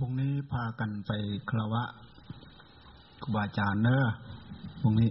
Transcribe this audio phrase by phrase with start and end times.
[0.00, 1.10] พรุ่งนี้พากันไป
[1.50, 1.84] คราวะ
[3.22, 4.02] ครูบาอาจารย์เนอะ
[4.80, 5.10] พรุ่งนี้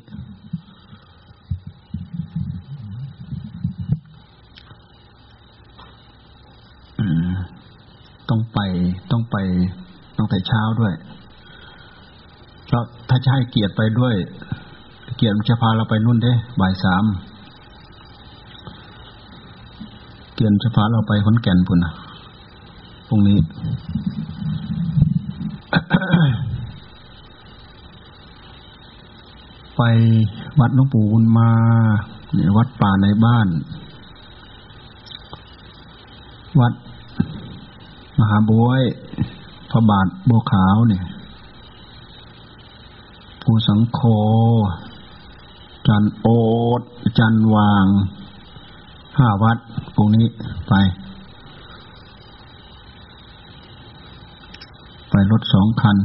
[8.29, 8.60] ต้องไป
[9.12, 9.38] ต้องไป
[10.17, 10.94] ต้องแต่เช้าด้วย
[12.65, 14.15] เพราะถ้าจะให้เกียรติไปด้วย
[15.17, 17.05] เกียรติจะพาเราไปนู่นเด้บ่ายสาม
[20.36, 21.91] เกียรติจะพาเราไปขอนแก่นพุ่นนะ
[23.08, 23.38] พรุ่งนี้
[29.77, 29.81] ไป
[30.59, 31.52] วัดหลวงปู่บุญมา
[32.33, 33.47] เนี่ยวัดป่าในบ้าน
[36.59, 36.73] วัด
[38.19, 38.81] มหาบวย
[39.71, 41.03] พระบาทบัวขาวเนี่ย
[43.41, 43.99] ภูสังโค
[45.88, 46.27] จันโอ
[46.80, 46.81] ด
[47.17, 47.85] จันวาง
[49.17, 49.57] ห้าวัด
[49.95, 50.27] ตรงนี้
[50.67, 50.73] ไป
[55.09, 55.97] ไปรถสองคัน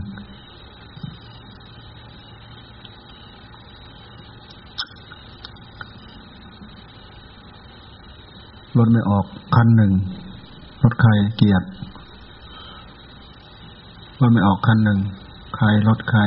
[8.80, 9.92] รถไม่ออกคันหนึ่ง
[10.82, 11.66] รถใครเกียรติ
[14.20, 14.98] รถไม่ออกคันหนึ่ง
[15.56, 16.20] ใครรถใคร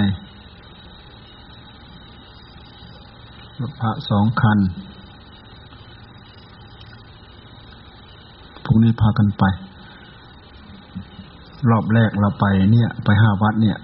[3.60, 4.60] รถพระสองคัน
[8.66, 9.44] พรุ่งนี้พากันไป
[11.70, 13.78] รอบแรกเราไปเนี่ย ไปห้าวัดเนี่ย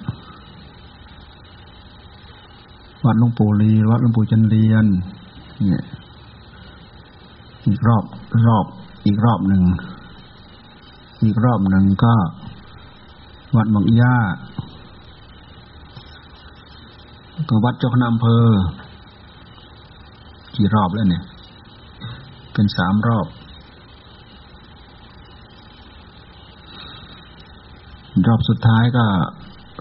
[3.05, 4.85] วัดหลวงปู่ลีวัดหลวงปู่จันเรียน
[5.67, 5.83] เนี่ย
[7.69, 8.03] อีกรอบ
[8.47, 8.65] รอบ
[9.05, 9.61] อีกรอบหนึ่ง
[11.23, 12.13] อีกรอบหนึ่งก็
[13.55, 14.15] วัดบางย่า
[17.49, 18.45] ก็วัดเจ้าคณะอำเภอ
[20.55, 21.23] กี่รอบแล้วเนี่ย
[22.53, 23.27] เป็นสามรอบ
[28.27, 29.03] รอบสุดท้ายก็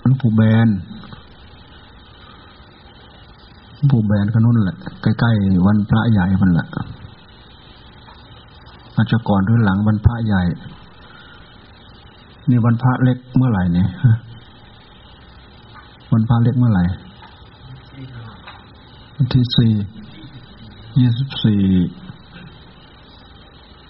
[0.01, 0.69] หลวงปู่แบน
[3.75, 6.69] หลวงปู่แบนก็นู่นแหละ ใกล้ๆวันพระใหญ่มันแหละ
[8.99, 10.43] อาจจะก่อนหรือหลังวันพระใหญ่
[12.49, 13.89] นี่วันพระเล็กเมื่อไหร่เนี่ย
[16.13, 16.85] วันพระเล็กเมื่อไหร่
[19.17, 19.73] วันที่สี่
[20.99, 21.63] ยี่สิบสี่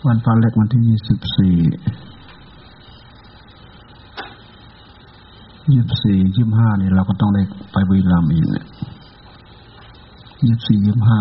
[0.06, 1.54] วันพระเล็กวันที่ยี่สิบสี่
[5.72, 7.42] ยี่สิบสี่ยี่สิบห้านี่เราก็ต้องได้
[7.72, 8.66] ไปบุรีรัมย์อีกเนี่ย
[10.44, 11.20] ยี่สิบสี่ยี่สิบห้า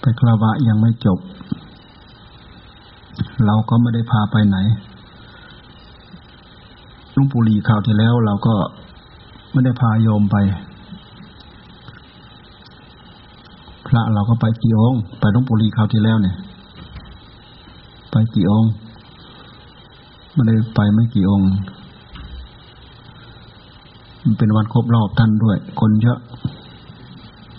[0.00, 1.18] ไปค ราวะยังไม่จบ
[3.46, 4.56] เราก็ไม่ได้พาไปไหน
[7.16, 8.54] ลุงปุรีข่าวที่แล้ว เราก็
[9.52, 10.36] ไม่ได้พาโยมไป
[13.86, 16.36] พระเราก็ไปกี่องค์ไปลุงปุรีข่าวที่แล้วเนี่ย
[18.10, 18.70] ไปกี่องค์
[20.32, 21.48] ไม่ได้ไปไม่กี่องค์
[24.22, 26.18] มันเป็นวันครบรอบท่านด้วย คนเยอะ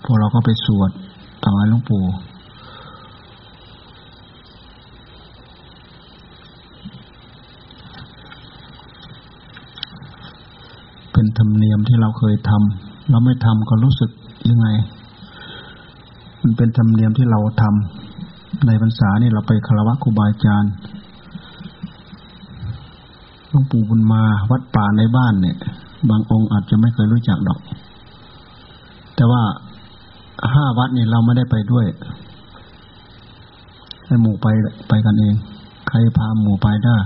[0.03, 0.91] พวกเราก็ไปสวด
[1.44, 2.03] ถวายหลวงปู่
[11.12, 14.09] เป็น ธรรมเนียมที่เราเคยทำเราไม่ทำก็รู้สึก
[14.50, 14.67] ยังไง
[16.41, 20.72] มันเป็นธรรมเนียมที่เราทำในพรรษานี่เราไปคารวะครูบาอาจารย์
[23.50, 25.57] หลวงปู่บุญมาวัดป่าในบ้านเนี่ย
[26.09, 27.59] บางองค์อาจจะไม่เคยรู้จักดอก
[29.16, 29.44] แต่ว่า
[30.53, 31.85] ห้าวัดเนี่ยเราไม่ได้ไปด้วย
[34.06, 34.47] ให้หมู่ไป
[34.89, 35.35] ไปกันเอง
[35.88, 36.97] ใครพาหมู่ไปได้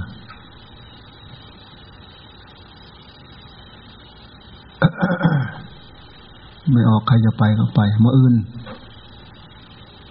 [6.73, 8.35] ไม่ออกใครจะไปก็ไปเมื่ออื่น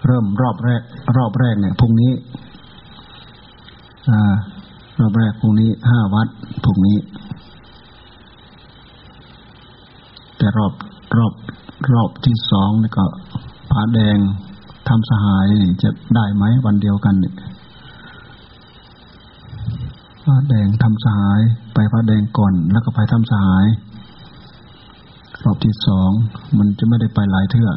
[0.05, 0.81] เริ่มรอบแรก
[1.17, 2.11] รอบแรกเนี่ยพรุ่งนี้
[4.99, 6.27] รอบแรกพรุ่งนี้ห้าวัด
[6.63, 6.97] พรุ่งนี้
[10.37, 10.73] แต่รอบ
[11.17, 11.33] รอบ
[11.93, 13.05] รอบที่สองนี่ก็
[13.71, 14.17] ผาแดง
[14.89, 17.33] ทำสหายนี่จะได้ไหมวันเดียวกันเนี่ย
[20.23, 21.41] ผาแดงทำสหาย
[21.73, 23.65] ไปผาแดงก่อน แล้วก็ไปทำสหาย
[25.43, 26.09] รอบที่สอง
[26.57, 27.69] มันจะไม่ได้ไปหลายเทื่อ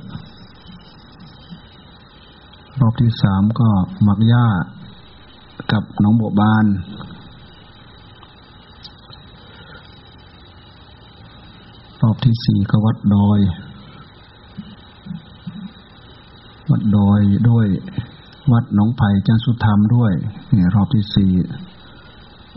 [2.81, 3.69] รอบที่สามก็
[4.07, 4.47] มักย่า
[5.73, 6.67] กับน้องบัวบาน
[12.03, 13.41] รอบที่สี่ก็วัดดอย
[16.71, 17.21] วัดดอย
[17.51, 17.67] ด้วย
[18.53, 20.13] วัดหนองไผ่จันสุธรรมด้วย
[20.55, 21.31] นี่รอบที่สี่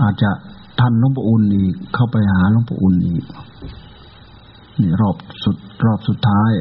[0.01, 0.31] อาจจะ
[0.79, 3.23] ทันหลวงปู่อุ่นอีก เข้าไปหาหลวงปู่อุ่นอีก
[4.79, 6.51] นี่รอบสุดรอบสุดท้าย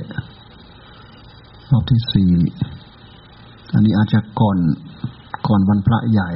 [1.71, 2.33] รอบที่สี่
[3.73, 4.59] อันนี้อาจจะก่อน
[5.47, 6.31] ก่อนวันพระใหญ่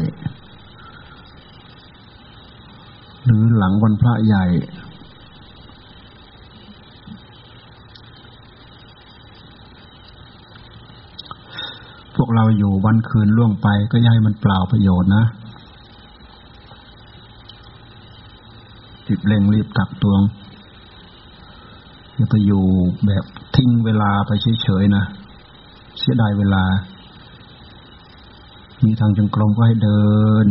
[3.25, 4.44] หรือหลังวันพระใหญ่
[12.17, 15.25] พวกเราอยู่วันคืนล่วงไปก็ย่ายมันเปล่าประโยชน์นะ
[19.06, 20.20] รีบเร่งรีบตักตวง
[22.16, 22.62] อย่าไปอยู่
[23.06, 23.24] แบบ
[23.56, 24.30] ทิ้งเวลาไป
[24.62, 25.04] เฉยๆนะ
[25.98, 26.62] เสียดายเวลา
[28.84, 30.04] มีทางจงกรมก็ให้เดิ
[30.44, 30.46] น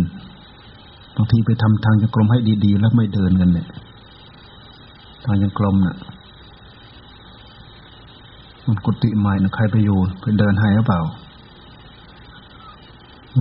[1.15, 3.67] บางทีไปทำทางจงกรมให้ดีๆ แล้วไม่เดินกันเนี่ย
[5.25, 5.97] ทางจงกรมน่ะ
[8.67, 11.01] มันกุฏิใหม่นะใครไปอยู่ไปเดินให้หรือเปล่า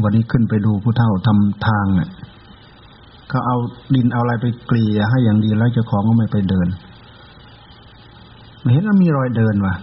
[0.03, 2.11] วันนี้ขึ้นไปดูผู้เฒ่าทำทางเนี่ย
[3.29, 3.57] เขาเอา
[3.95, 6.69] ดินเอาอะไรไปเกลี่ยให้อย่างดีแล้วเจ้าของก็ไม่ไปเดิน
[8.73, 9.75] เห็นว่ามีรอยเดินวะ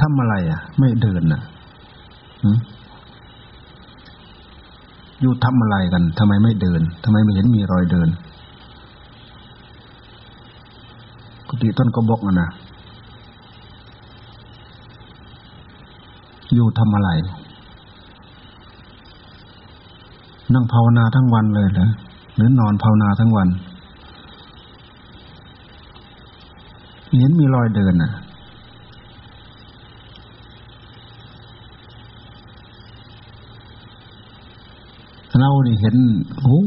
[0.00, 1.42] ทำอะไรอะ ไม่เดินน่ะ
[5.20, 8.08] อยู่ทำอะไรกันทำไมไม่เดินทำไมไม่เห็นมีรอยเดิน
[11.48, 12.48] กุฏิต้นกระบอกนะ
[16.54, 17.10] อยู่ทำอะไร
[20.54, 21.86] นั่งภาวนาทั้งวันเลยเหรอ
[22.36, 23.48] หรือนอนภาวนาทั้งวัน
[27.20, 28.10] เห็นมีรอยเดินน่ะ
[35.40, 35.96] เราเนี่เห็น
[36.42, 36.60] โอ้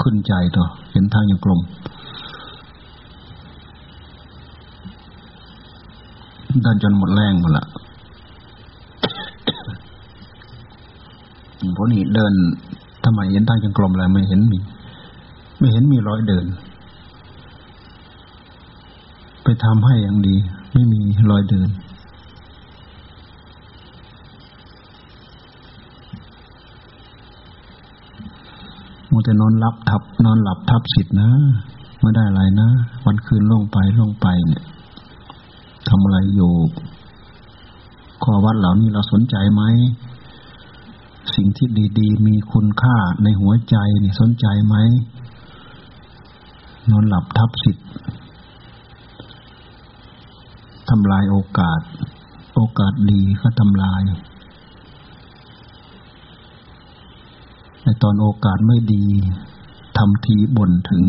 [0.00, 1.60] ขึ้นใจตัวเห็นทางอย่างกลม
[6.62, 7.64] เดินจนหมดแรงหมดละ
[11.76, 12.32] พวกนี้เดิน
[13.04, 14.58] ทำไมเห็นทางจงกรมอะไรไม่เห็นมี
[15.58, 16.44] ไม่เห็นมีรอยเดิน
[19.64, 20.36] ทำให้อย่างดี
[20.72, 21.00] ไม่มี
[21.30, 21.70] รอยเดิน
[29.10, 31.30] มัวแต่นอนหลับทับ นอนหลับทับสิทธ์นะ
[32.00, 32.68] ไม่ได้อะไรนะ
[33.04, 34.64] วันคืนล่วงไปล่วงไปเนี่ย
[35.88, 36.52] ทำอะไรอยู่
[38.22, 39.62] ข้อวัดเหล่านี้เราสนใจไหม
[41.34, 44.76] สิ่งที่ดีๆ มีคุณค่าในหัวใจนี่สนใจไหม
[46.90, 47.86] นอนหลับทับสิทธิ์
[50.96, 51.80] ทำลายโอกาส
[52.56, 54.02] โอกาสดีก็ทำลาย
[57.82, 59.04] ในตอนโอกาสไม่ดี
[59.98, 61.02] ทำทีบ่นถึง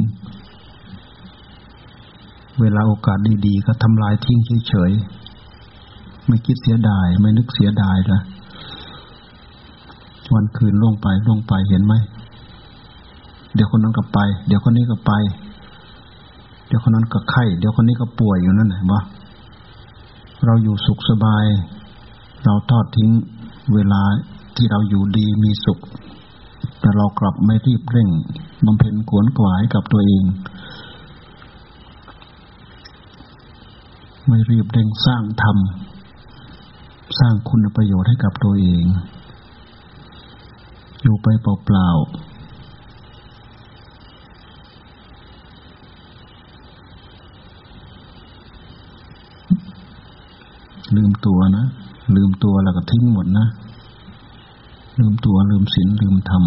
[2.61, 8.19] เวลาโอกาสดีๆ ก็ทำลายทิ้งเฉยๆ ไม่คิดเสียดาย ไม่นึกเสียดายละ
[10.33, 11.93] วันคืนล่วงไปล่วงไปเห็นไหม
[13.53, 15.11] เดี๋ยวคนนั้นก็ไป เดี๋ยวคนนี้ก็ไป
[16.67, 19.01] เดี๋ยวคนนั้นก็ไข้ เดี๋ยวคนนี้ก็ป่วยอยู่นั่นเห็นปะ
[20.45, 21.45] เราอยู่สุขสบาย
[22.45, 23.11] เราทอดทิ้ง
[23.73, 24.01] เวลา
[24.55, 25.79] ที่เราอยู่ดีมีสุข
[26.79, 28.09] แต่เรากลับไม่รีบเร่ง
[28.65, 30.23] บำเพ็ญขวนขวายกับตัวเอง
[34.27, 35.57] ไม่รีบเร่งสร้างธรรม
[37.19, 38.83] สร้างคุณประโยชน์ให้กับตัวเอง
[41.01, 42.33] อยู่ไปเปล่าๆ
[50.95, 51.65] ลืม ตัวนะ
[52.15, 53.47] ลืมตัวแล้วก็ทิ้งหมดนะ
[54.99, 56.43] ลืมตัวลืมศีลลืมธรรม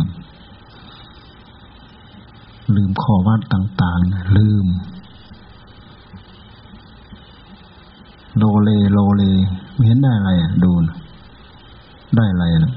[2.77, 4.67] ลืมข้อวัดต่างๆ ลืม
[8.39, 9.23] โลเลโลเล
[9.75, 10.97] ไม่เห็นได้อะไรอะ ดูนะ
[12.17, 12.73] ได้อะไรนะ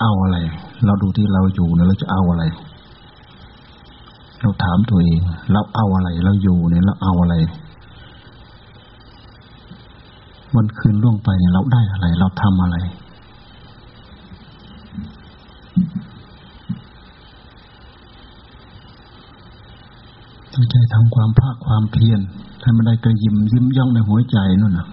[0.00, 0.38] เอาอะไร
[0.84, 2.44] เราดูที่เราอยู่เนี่ยเราจะเอาอะไร
[4.42, 5.20] เราถามตัวเอง
[5.52, 7.34] เราเอาอะไร เราอยู่เนี่ยเราเอาอะไร
[10.54, 12.76] วันคืนล่วงไปเนี่ยเราได้อะไร เราทำอะไร
[20.52, 22.20] ตั้งใจทำความภาคความเพียร
[22.62, 24.86] ให้มันได้กระยิมยิ้มย่องในหัวใจนั่นนะ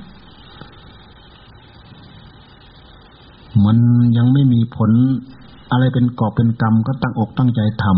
[3.65, 3.77] มัน
[4.17, 4.91] ยังไม่มีผล
[5.71, 7.95] อะไรเป็นกอบเป็นกรรมก็ตั้งอกตั้งใจทำ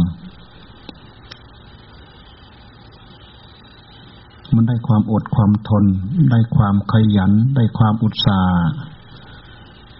[4.55, 5.85] มัน ได้ความอดความทน
[6.31, 8.67] ได้ความขยัน ได้ความอุตสาห์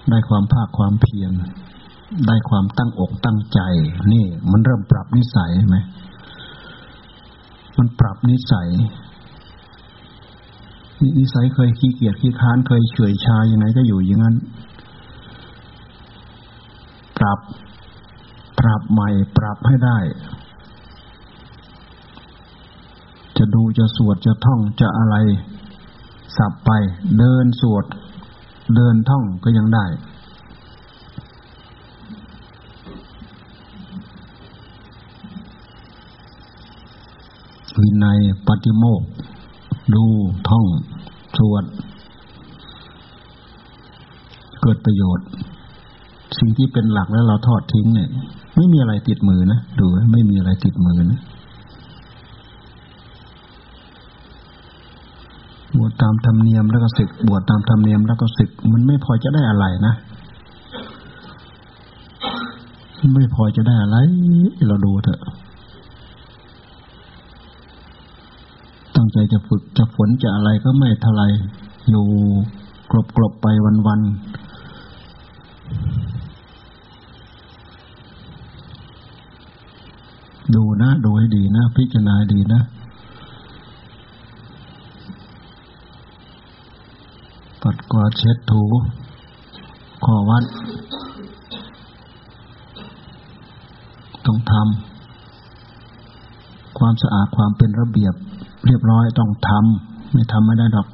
[0.10, 1.34] ได้ความภาคความเพียร
[2.28, 3.60] ได้ความตั้งอกตั้งใจ
[4.14, 5.78] นี่ มันเริ่มปรับนิสัยไหม
[7.78, 8.70] มันปรับนิสัย
[11.20, 14.36] นิสัยเคยขี้เกียจขี้ค้านเคยเฉยชายังไงก็อยู่อย่างนั้น
[17.18, 17.40] ปรับ
[18.60, 19.98] ปรับใหม่ ปรับให้ได้
[23.54, 25.16] ดูจะสวดจะท่องจะอะไร
[26.38, 26.70] สับไป
[27.18, 27.86] เดินสวด
[28.76, 29.86] เดินท่องก็ยังได้
[37.82, 39.02] วินัยปฏิโมก
[39.96, 40.04] ดู
[40.50, 40.66] ท่อง
[41.38, 41.64] สวด
[44.62, 45.28] เกิดประโยชน์
[46.38, 48.10] สิ่งที่เป็นหลักแล้วเราทอดทิ้งเนี่ย
[48.56, 51.20] ไม่มีอะไรติดมือนะ ดู ไม่มีอะไรติดมือนะ
[55.78, 59.94] บวช ตามธรรมเนียมแล้วก็ศึก บวชตามธรรมเนียมแล้วก็ศึก มันไม่พอจะได้อะไรนะ
[63.16, 63.98] ไม่พอจะได้อะไร
[64.68, 65.22] เราดูเถอะ
[68.96, 71.24] ตั้งใจจะฝึกจะฝนจะอะไรก็ไม่เท่าไร
[71.90, 72.06] อยู่
[72.92, 74.02] กลบกลบไปวันวัน
[80.56, 82.62] ดูนะ ดูให้ดีนะ พิจารณาดีนะ
[87.62, 88.64] ปัด กวาดเช็ดถู
[90.06, 90.44] ขอวัด
[94.26, 98.14] ต้องทำความสะอาดความเป็นระเบียบ
[98.66, 100.88] เรียบร้อยต้องทำไม่ทำไม่ได้ดอก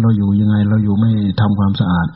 [0.00, 2.08] เราอยู่ยังไง เราอยู่ไม่ทำความสะอาด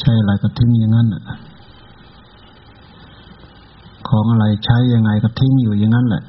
[0.00, 1.06] ใช่อะไรก็ทิ้งอย่างนั้น
[4.08, 6.22] ของอะไรใช้ยังไงก็ทิ้งอยู่อย่างนั้นแหละ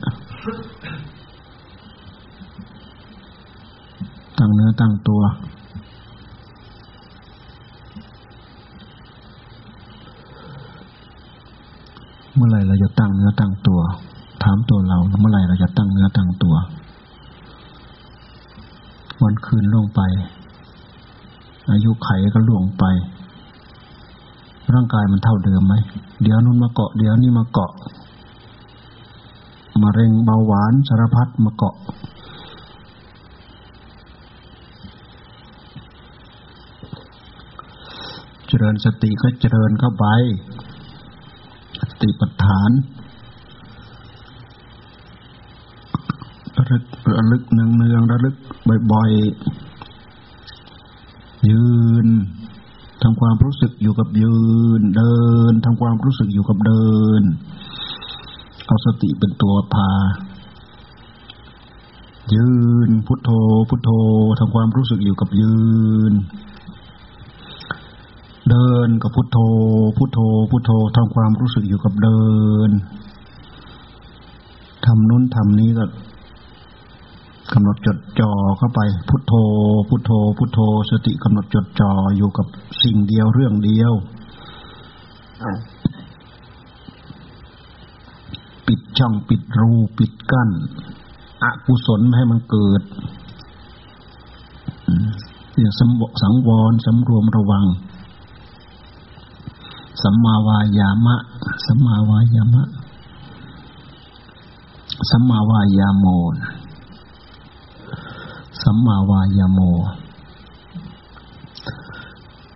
[4.43, 5.21] ตั้งเนื้อตั้งตัว
[12.35, 13.79] เมื่อไรเราจะตั้งเนื้อตั้งตัว
[14.43, 16.55] ถามตัวเรา เมื่อไรเราจะตั้งเนื้อตั้งตัว
[19.23, 20.01] วันคืนล่วงไป
[21.71, 22.83] อายุไขก็ล่วงไป
[24.73, 25.73] ร่างกายมันเท่าเดิมไหม
[26.23, 27.71] เดี๋ยวนู้นมาเกาะ เดี๋ยวนี้มาเกาะ
[29.81, 31.75] มะเร็งเบาหวานสารพัดมาเกาะ
[38.45, 40.05] เจ ริญสติก็เจริญเข้าไป
[41.79, 42.71] สติปัฏฐาน
[46.57, 46.83] ระลึก
[47.17, 48.35] ระลึกเนืองเนืองระลึก
[48.91, 51.63] บ่อยๆ ยื
[52.05, 52.07] น
[53.01, 54.35] ทำความรู้สึกอยู่กับยื
[54.79, 55.15] น เดิ
[55.51, 56.89] นทำความรู้สึกอยู่กับเดิ
[57.19, 57.21] น
[58.65, 59.91] เอาสติเป็นตัวพา
[62.33, 62.47] ยื
[62.87, 63.29] น พุทโธ
[63.69, 63.89] พุทโธ
[64.39, 65.55] ทำความรู้สึกอยู่กับยื
[66.11, 66.13] น
[68.49, 69.37] เดินกับพุทโธ
[69.97, 70.19] พุทโธ
[70.51, 72.21] พุทโธทำความรู้สึกอยู่กับเดิ
[72.67, 72.71] น
[74.85, 75.85] ทำนู้นทำนี้ก็
[77.53, 78.79] กำหนดจดจ่อเข้าไป
[79.09, 79.33] พุทโธ
[79.89, 82.47] พุทโธ พุทโธ สติกำหนดจดจ่ออยู่กับ
[82.83, 83.93] สิ่งเดียวเรื่องเดียว
[88.67, 90.49] ปิดช่องปิดรูปิดกั้น
[91.43, 92.81] อกุศลไม่ให้มันเกิด
[95.57, 95.73] อย่าง
[96.21, 97.65] สังวรสำรวมระวัง
[100.01, 101.15] สัมมาวายามะ
[101.65, 102.63] สัมมาวายามะ
[105.09, 106.05] สัมมาวายาโม
[108.63, 109.59] สัมมาวายาโม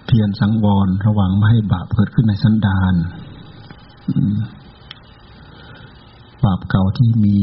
[0.05, 2.93] เพียรสังวรระวังไม่ให้บาปเกิดขึ้นในสันดาน
[6.43, 7.37] บาปเก่าที่มี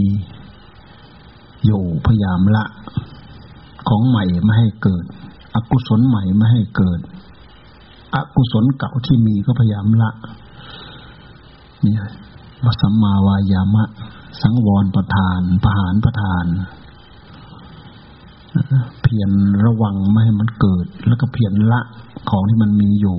[1.65, 2.65] อยู่พยายามละ
[3.89, 5.05] ของใหม่ไม่ให้เกิด
[5.55, 7.01] อกุศลใหม่ไม่ให้เกิด
[8.15, 10.11] อกุศลเก่าที่มีก็พยายามละ
[11.87, 12.03] นี่ย
[12.65, 13.85] วัสัมมาวายามะ
[14.41, 16.45] สังวรประทานประหารประทาน
[19.03, 19.31] เพียร
[19.65, 21.81] ระวังไม่ให้มันเกิด แล้วก็เพียรละ
[22.31, 23.19] ของที่มันมีอยู่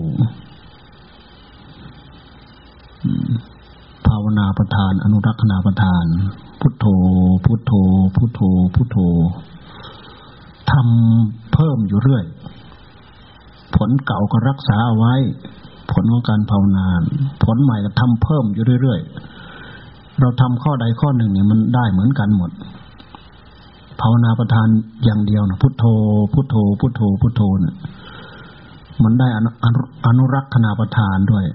[4.08, 6.06] ภาวนาประทาน อนุรักษณาประทาน
[6.62, 6.86] พุทโธ
[7.46, 7.74] พุทโธ
[8.16, 8.42] พุทโธ
[8.76, 8.98] พุทโธ
[10.72, 12.24] ทำเพิ่มอยู่เรื่อย
[13.78, 15.16] ผลเก่าก็รักษาเอาไว้
[15.92, 16.88] ผลของการภาวนา
[17.44, 22.52] ผลใหม่ก็ทำเพิ่มอยู่เรื่อยๆ เราทำข้อใดข้อหนึ่งเนี่ยมันได้เหมือนกันหมด
[24.02, 24.68] ภาวนาประทาน
[25.04, 25.86] อย่างเดียวนะพุทโธ
[26.34, 27.76] พุทโธ พุทโธ พุทโธเนะี่ย
[29.04, 29.28] มันได้
[30.08, 31.46] อนุรักษณาประทานด้วย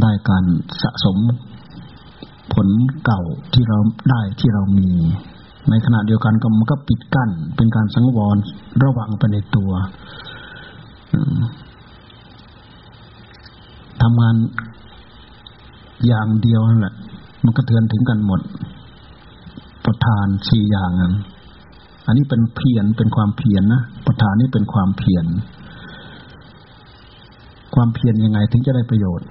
[0.00, 0.44] ได้การ
[0.82, 1.18] สะสม
[2.54, 2.68] ผล
[3.04, 3.78] เก่าที่เรา
[4.10, 4.90] ได้ที่เรามี
[5.70, 8.36] ในขณะเดียวกันก็มันก็ปิดกั้น เป็นการสังวร
[8.82, 9.70] ระวังไปในตัว
[14.02, 14.36] ทำงาน
[16.06, 16.94] อย่างเดียวนั่นแหละ
[17.44, 18.40] มันก็เทือนถึงกันหมด
[19.86, 21.14] ประธานสี่อย่างนั้น
[22.06, 25.26] อันนี้เป็นเพียรเป็นความเพียรนนะประธานนี่เป็นความเพียร
[27.74, 29.26] ความเพียรยังไงถึงจะได้ประโยชน์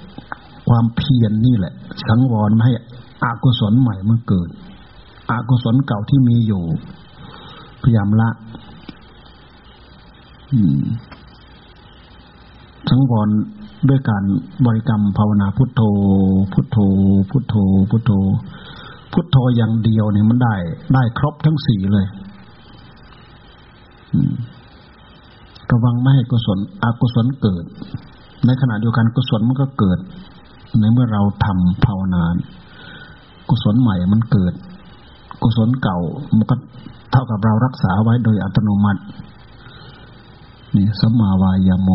[0.70, 1.74] ความเพียรนนี่แหละ
[2.08, 2.74] สังวรไม่ให้
[3.24, 4.50] อากุศลใหม่มันเกิด
[5.30, 6.64] อากุศลเก่าที่มีอยู่
[7.82, 8.30] พยายามละ
[12.90, 13.30] สังวร
[13.90, 14.24] ด้วยการ
[14.66, 15.82] บริกรรมภาวนาพุทโธ
[16.54, 16.78] พุทโธ
[17.30, 17.56] พุทโธ
[17.90, 18.12] พุทโธ
[19.14, 20.56] พุทโธอย่างเดียวเนี่ยมันได้
[20.94, 22.06] ได้ครบทั้งสี่เลย
[25.72, 27.64] ระวังไม่ให้กุศลอกุศลเกิด
[28.46, 30.00] ในขณะเดียวกันกุศลมันก็เกิด
[30.80, 32.24] ในเมื่อเราทำภาวนา
[33.50, 34.54] กุศลใหม่มันเกิด
[35.46, 36.00] กุศลเก่า
[36.38, 36.56] มันก็
[37.12, 39.02] เท่ากับเรารักษาไว้โดยอัตโนมัติ
[40.76, 41.90] นี่สัมมาวายาโม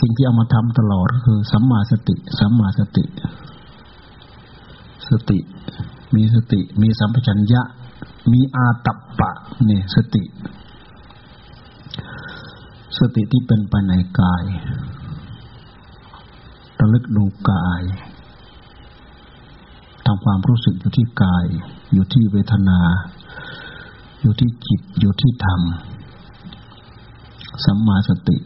[0.00, 3.04] สิ่งที่เอามาทำตลอดก็คือสัมมาสติสัมมาสติ
[5.10, 5.38] สติ
[6.14, 7.62] มีสติ มีสัมปชัญญะ
[8.32, 9.30] มีอาตัปปะ
[9.68, 10.24] นี่สติ
[12.98, 14.44] สติที่เป็นไปในกาย
[16.80, 17.82] ระลึกดูกาย
[20.06, 21.46] ทำความรู้สึกอยู่ที่กาย
[21.92, 22.80] อยู่ที่เวทนา
[24.22, 25.60] อยู่ที่จิต อยู่ที่ธรรม
[27.64, 28.38] สัมมาสติ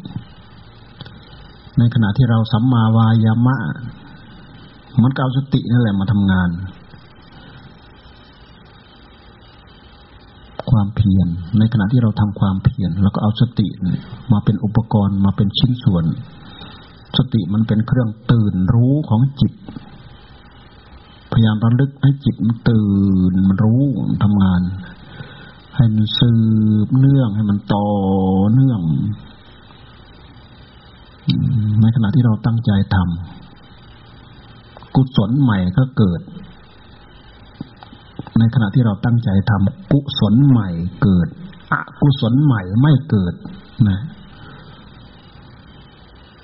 [1.78, 3.56] ในขณะที่เราสัมมาวายามะ
[5.02, 6.50] มันก็เอาสตินั่นแหละมาทำงาน
[10.70, 13.68] ความเพียร ในขณะที่เราทำความเพียรเราก็เอาสติ
[14.32, 16.04] มาเป็นอุปกรณ์มาเป็นชิ้นส่วน
[17.16, 19.52] สติมันเป็นเครื่องตื่นรู้ของจิต
[21.32, 22.88] พยายามระลึกให้จิตมันตื่
[23.30, 23.82] นมันรู้
[24.22, 24.62] ทำงาน
[25.76, 26.32] ให้มันสื
[26.86, 27.86] บเนื่องให้มันต่อ
[28.52, 28.80] เนื่อง
[31.80, 36.20] ในขณะที่เราตั้งใจทำกุศลใหม่ก็เกิด
[38.38, 40.68] ในขณะที่เราตั้งใจทำกุศลใหม่
[41.02, 41.28] เกิด
[41.72, 43.34] อกุศลใหม่ไม่เกิด
[43.88, 44.00] นะ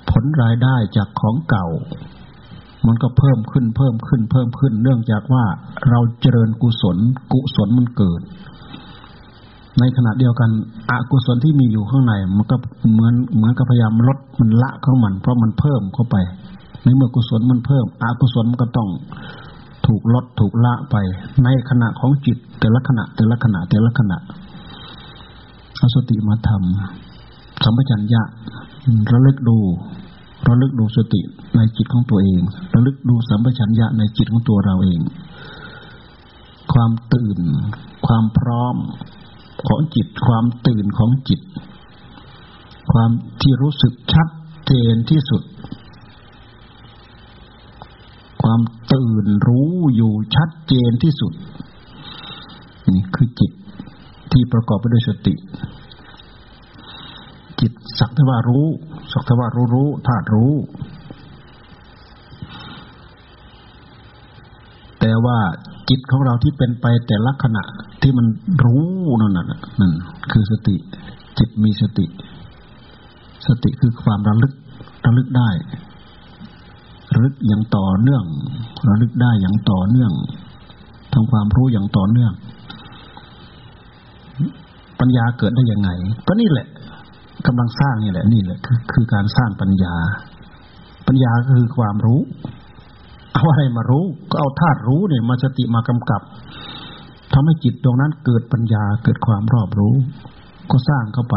[0.09, 1.67] ผลรายได้จากของเก่า
[2.87, 5.43] มันก็เพิ่มขึ้นเพิ่มขึ้น เพิ่มขึ้น เนื่องจากว่า
[5.89, 6.97] เราเจริญกุศล
[7.31, 8.21] กุศลมันเกิด
[9.79, 10.49] ในขณะเดียวกัน
[10.89, 12.55] อกุศลที่มีอยู่ข้างใน มันก็
[12.91, 16.15] เหมือนเหมือนกับพยายามลดมันละของมัน เพราะมันเพิ่มเข้าไป
[16.83, 18.89] ในเมื่อกุศลมันเพิ่ม อกุศลมันก็ต้อง
[19.87, 20.95] ถูกลดถูกละไป
[21.43, 24.17] ในขณะของจิต แต่ละขณะ แต่ละขณะแต่ละขณะ
[25.81, 28.21] อสติมาทำสัมปชัญญะ
[29.11, 29.57] ระลึกดู
[30.47, 31.21] ระลึกดูสติ
[31.55, 32.41] ในจิตของตัวเอง
[32.73, 35.01] ระลึกดูสัมปชัญญะในจิตของตัวเราเอง
[36.73, 37.39] ความตื่น
[38.07, 38.75] ความพร้อม
[39.67, 41.41] ของจิต ความตื่นของจิต
[42.91, 44.29] ความที่รู้สึกชัด
[44.65, 45.43] เจนที่สุด
[48.41, 48.59] ความ
[48.93, 51.33] ตื่นรู้อยู่ชัดเจนที่สุด
[52.89, 53.51] นี่คือจิต
[54.31, 55.35] ที่ประกอบไปด้วยสติ
[57.59, 58.67] จิตสักแต่ว่ารู้
[59.11, 60.53] สักแต่ว่ารู้รู้ธาตุรู้
[64.99, 65.37] แต่ว่า
[65.89, 67.63] จิตของเราที่เป็นไปแต่ละขณะ
[68.01, 68.25] ที่มัน
[68.63, 68.85] รู้
[69.21, 69.45] นั่นน่ะ
[69.79, 69.91] นั่น
[70.31, 70.75] คือสติ
[71.37, 72.05] จิตมีสติ
[73.47, 74.53] สติคือความระลึก
[75.05, 75.49] ระลึกได้
[77.13, 78.23] ระลึกอย่างต่อเนื่อง
[78.89, 80.11] ระลึกได้อย่างต่อเนื่อง
[81.13, 82.33] ทำความรู้อย่างต่อเนื่อง
[84.99, 85.89] ปัญญาเกิดได้ยังไง
[86.27, 86.67] ก็นี่แหละ
[87.47, 89.95] กำลังสร้างนี่แหละ นี่แหละคือคือการสร้างปัญญา
[91.07, 92.19] ปัญญาก็คือความรู้
[93.33, 96.21] เอาอะไรมารู้ ก็เอาธาตุรู้เนี่ยมาสติมากำกับ
[97.33, 99.95] ทำให้จิตตรงนั้นเกิดปัญญาเกิดความรอบรู้
[100.71, 101.35] ก็สร้างเข้าไป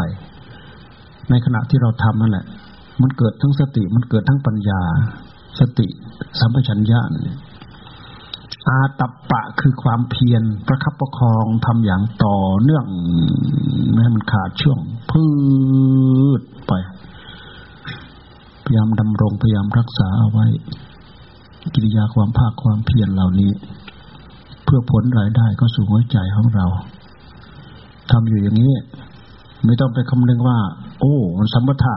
[1.29, 2.45] ในขณะที่เราทำนั่นแหละ
[3.01, 4.81] มันเกิดทั้งสติมันเกิดทั้งปัญญา
[5.59, 5.87] สติ
[6.39, 6.99] สัมปชัญญะ
[8.69, 12.85] อาตัปปะคือความเพียรประคับประคองทำอย่างต่อเนื่อง
[13.91, 14.79] ไม่ให้มันขาดช่วง
[15.11, 15.25] พื
[16.39, 16.73] ชไป
[18.63, 20.45] พยายามดำรงพยายามรักษาเอาไว้
[21.73, 23.51] กิริยาความภาคความเพียรเหล่านี้
[24.63, 26.65] เพื่อผลรายได้ก็สู่หัวใจของเรา
[28.11, 28.73] ทำอยู่อย่างนี้
[29.65, 30.57] ไม่ต้องไปคำนึงว่า
[30.99, 31.95] โอ้มันสมถะ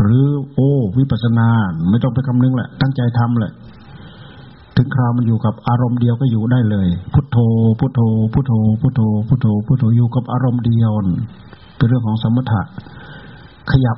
[0.00, 1.48] หรือ โอ้ วิปัสนา
[1.90, 3.52] ไม่ต้องไปคำนึงแหละ ตั้งใจทำแหละ
[4.78, 7.38] ถึงคราวมันอยู่กับอารมณ์เดียวก็อยู่ได้เลย พุทโธ
[7.78, 8.00] พุทโธ
[8.32, 10.90] พุทโธ พุทโธ พุทโธ พุทโธอยู่กับอารมณ์เดียว
[11.76, 12.62] เป็นเรื่องของสมถะ
[13.70, 13.96] ขยับ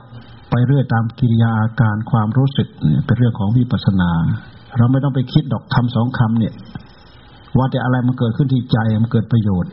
[0.51, 2.69] ไปเรื่อยตามกิริยาอาการความรู้สึก
[3.05, 4.11] เป็นเรื่องของวิปัสนา
[4.77, 6.55] เราไม่ต้องไปคิดดอกคำสองคำเนี่ย
[7.57, 9.73] ว่าแต่อะไรมันเกิดขึ้นที่ใจมันเกิดประโยชน์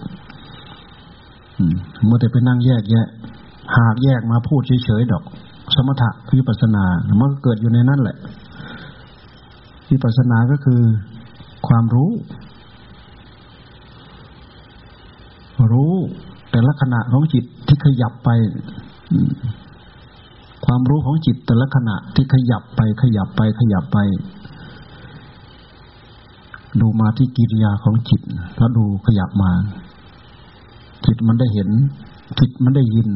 [2.06, 3.08] เมื่อแต่ไปนั่งแยกแยะ
[3.78, 5.24] หากแยกมาพูดเฉยๆดอก
[5.76, 6.86] สมถะวิปัสนา
[7.22, 8.18] มันก็เกิดอยู่ในนั้นแหละ
[9.90, 10.82] วิปัสนาก็คือ
[11.68, 12.12] ความรู้
[15.72, 15.94] รู้
[16.52, 18.30] แต่ละขณะของจิตที่ขยับไป
[20.66, 23.98] ความรู้ของจิตแต่ละขณะที่ขยับไป ขยับไป ขยับไป
[26.82, 28.22] ดูมาที่กิริยาของจิต
[28.58, 29.52] แล้วดูขยับมา
[31.06, 31.70] จิตมันได้เห็น
[32.40, 33.10] จิตมันได้ยิน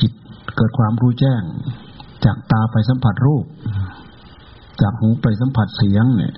[0.00, 0.12] จิต
[0.56, 1.42] เกิดความรู้แจ้ง
[2.24, 3.44] จากตาไปสัมผัสรูป
[4.82, 6.34] จากหูไปสัมผัสเสียง เนี่ย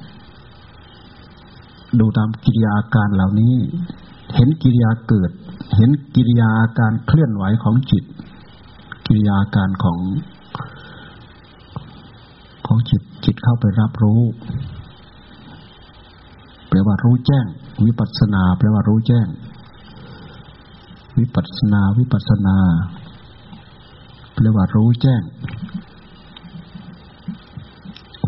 [2.00, 3.54] ดูตามกิริยาอาการเหล่านี้
[4.34, 5.30] เห็นกิริยาเกิด
[5.76, 8.04] เห็นกิริยาอาการเคลื่อนไหวของจิต
[9.06, 9.98] กิริยาการของ
[12.66, 14.20] ของจิตจิตเข้าไปรับรู้
[16.68, 17.46] แปลว่ารู้แจ้ง
[17.84, 19.26] วิปัสนา แปลว่ารู้แจ้ง
[21.18, 22.56] วิปัสนา วิปัสนา
[24.34, 25.22] แปลว่ารู้แจ้ง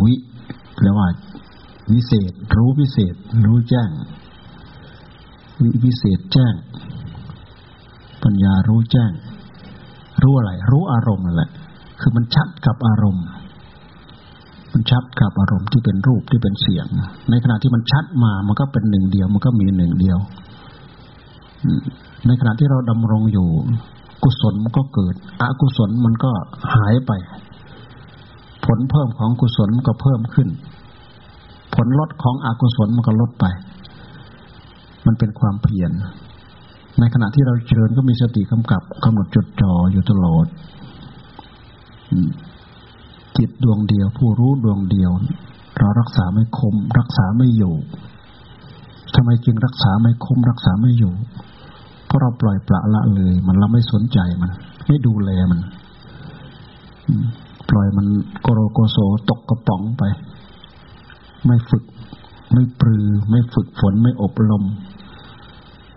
[0.04, 0.14] วิ
[0.76, 1.06] แปลว่า
[1.92, 3.14] วิเศษ รู้วิเศษ
[3.46, 3.90] รู้แจ้ง
[5.62, 6.54] วิวิเศษแจ้ง
[8.22, 9.11] ปัญญารู้แจ้ง
[10.22, 11.50] รู้อะไร รู้อารมณ์นั่นแหละ
[12.00, 13.26] คือมันชัดกับอารมณ์
[14.72, 16.87] มันชัดกับอารมณ์ที่เป็นรูปที่เป็นเสียง
[17.30, 20.18] ในขณะที่มันชัดมา มันก็เป็นหนึ่งเดียว มันก็มีหนึ่งเดียว
[22.26, 23.48] ในขณะที่เราดำรงอยู่
[24.22, 26.30] กุศลมันก็เกิด อกุศลมันก็
[26.74, 27.12] หายไป
[28.66, 30.48] ผลเพิ่มของกุศลมันก็เพิ่มขึ้น
[31.74, 33.44] ผลลดของอกุศลมันก็ลดไป
[35.07, 35.90] มันเป็นความเพียร
[36.98, 40.46] ในขณะที่เราเจริญก็มีสติกำกับกำหนดจดจ่ออยู่ตลอด
[43.38, 45.11] จิตดวงเดียว ผู้รู้ดวงเดียว
[45.79, 47.74] เรารักษาไม่คม รักษาไม่อยู่
[49.14, 51.12] ทำไมจึงรักษาไม่คม รักษาไม่อยู่
[52.07, 54.50] เพราะเราปล่อยปละละเลย มันเราไม่สนใจมัน
[54.87, 55.61] ไม่ดูแลมัน
[57.68, 58.07] ปล่อยมัน
[58.42, 58.98] โกโรโกโซ
[59.31, 60.02] ตกกระป๋องไป
[61.46, 61.85] ไม่ฝึก
[62.52, 64.64] ไม่ปรือ ไม่ฝึกฝนไม่อบรม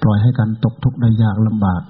[0.02, 1.82] ปล่อยให้กันตกทุกข์ได้ยากลำบาก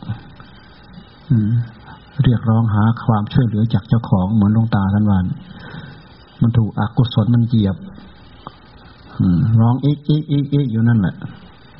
[2.24, 5.26] เรียกร้องหาความช่วยเหลือจากเจ้าของเหมือนลงตากันวัน
[6.42, 7.78] มันถูกอกุศลมันเหยียบ
[9.62, 11.16] ร้องเอ๊กเอ๊กเอ๊กเอ๊กอยู่นั่นแหละ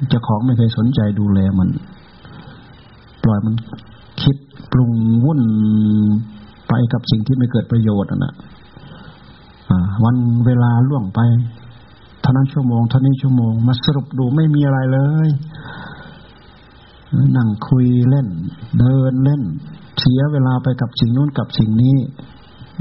[0.10, 1.70] เจ้าของไม่เคยสนใจดูแลมัน
[3.24, 3.56] ปล่อยมัน
[4.22, 4.36] คิด
[4.72, 4.92] ปรุง
[5.26, 5.42] วุ่น
[6.70, 8.34] ไปกับสิ่งที่ไม่เกิดประโยชน์นะ
[10.04, 11.20] วันเวลาล่วงไป
[12.22, 15.30] เท่านั้นชั่วโมงเท่านี้ชั่วโมง มาสรุปดูไม่มีอะไรเลย
[17.38, 18.28] นั่งคุยเล่น
[18.80, 19.44] เดินเล่น
[20.00, 21.98] เสียเวลาไปกับสิ่งนู้นกับสิ่งนี้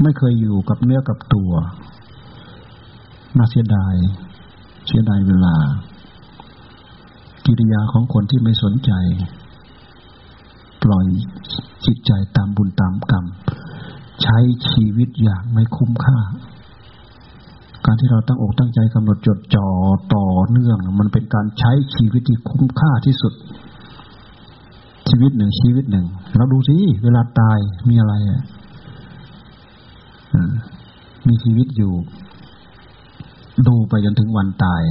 [0.01, 1.51] ไม่เคยอยู่กับเนื้อกับตัว
[3.37, 3.95] น่าเสียดาย
[4.87, 5.55] เสียดายเวลา
[7.45, 8.91] กิริยาของคนที่ไม่สนใจ
[10.83, 11.05] ปล่อย
[11.85, 13.25] จิตใจตามบุญตามกรรม
[14.23, 14.37] ใช้
[14.71, 16.17] ชีวิตอย่างไม่คุ้มค่า
[17.85, 19.67] การที่เราตั้งอกตั้งใจกำหนดจดจ่อ
[20.13, 23.33] ต่อเนื่อง มันเป็นการใช้ชีวิตที่คุ้มค่าที่สุด
[25.09, 26.05] ชีวิตหนึ่งชีวิตหนึ่ง
[26.35, 28.41] เราดูสิเวลาตายมีอะไรอะ
[31.27, 31.93] มีชีวิตอยู่
[33.67, 34.81] ดูไปจนถึงวันตาย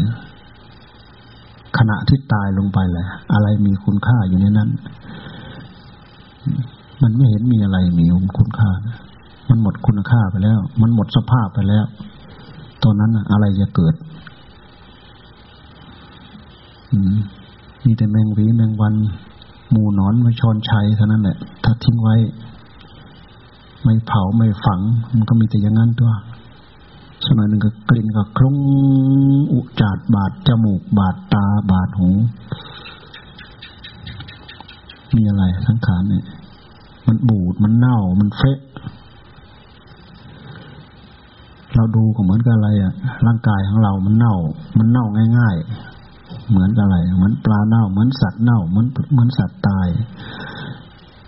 [1.78, 4.68] ขณะที่ตายลงไปแหละอะไรมีคุณค่าอยู่ในนั้น
[7.02, 8.06] มันไม่เห็นมีอะไรมี
[8.38, 8.70] คุณค่า
[9.48, 11.84] มันหมดคุณค่าไปแล้ว มันหมดสภาพไปแล้ว
[12.82, 13.94] ตอนนั้นอะไรจะเกิด
[17.84, 18.94] มีแต่แมงวีแมงวัน
[19.70, 22.16] หมูนอนไม่ชอนชัยเท่านั้นแหละ ถ้าทิ้งไว้
[23.82, 24.80] ไม่เผาไม่ฝัง
[25.12, 26.12] มันก็มีแต่อย่างนั้นตัว
[27.26, 28.56] สมัยหนึ่งก็กลิ่นก็คลุ้ง
[29.52, 32.08] อุจาดบาดจมูก บาดตา บาดหู
[35.14, 36.24] มีอะไรสังขารเนี่ย
[37.06, 38.58] มันบูดมันเน่ามันเฟะ
[41.74, 42.92] เราดูก็เหมือนกับอะไรอะ
[43.26, 44.36] ร่างกายของเรา มันเน่า
[44.78, 45.06] มันเน่า
[45.38, 45.56] ง่าย
[46.02, 49.88] ๆ เหมือนอะไร เหมือนปลาเน่า เหมือนสัตว์เน่า เหมือนเหมือนสัตว์ตาย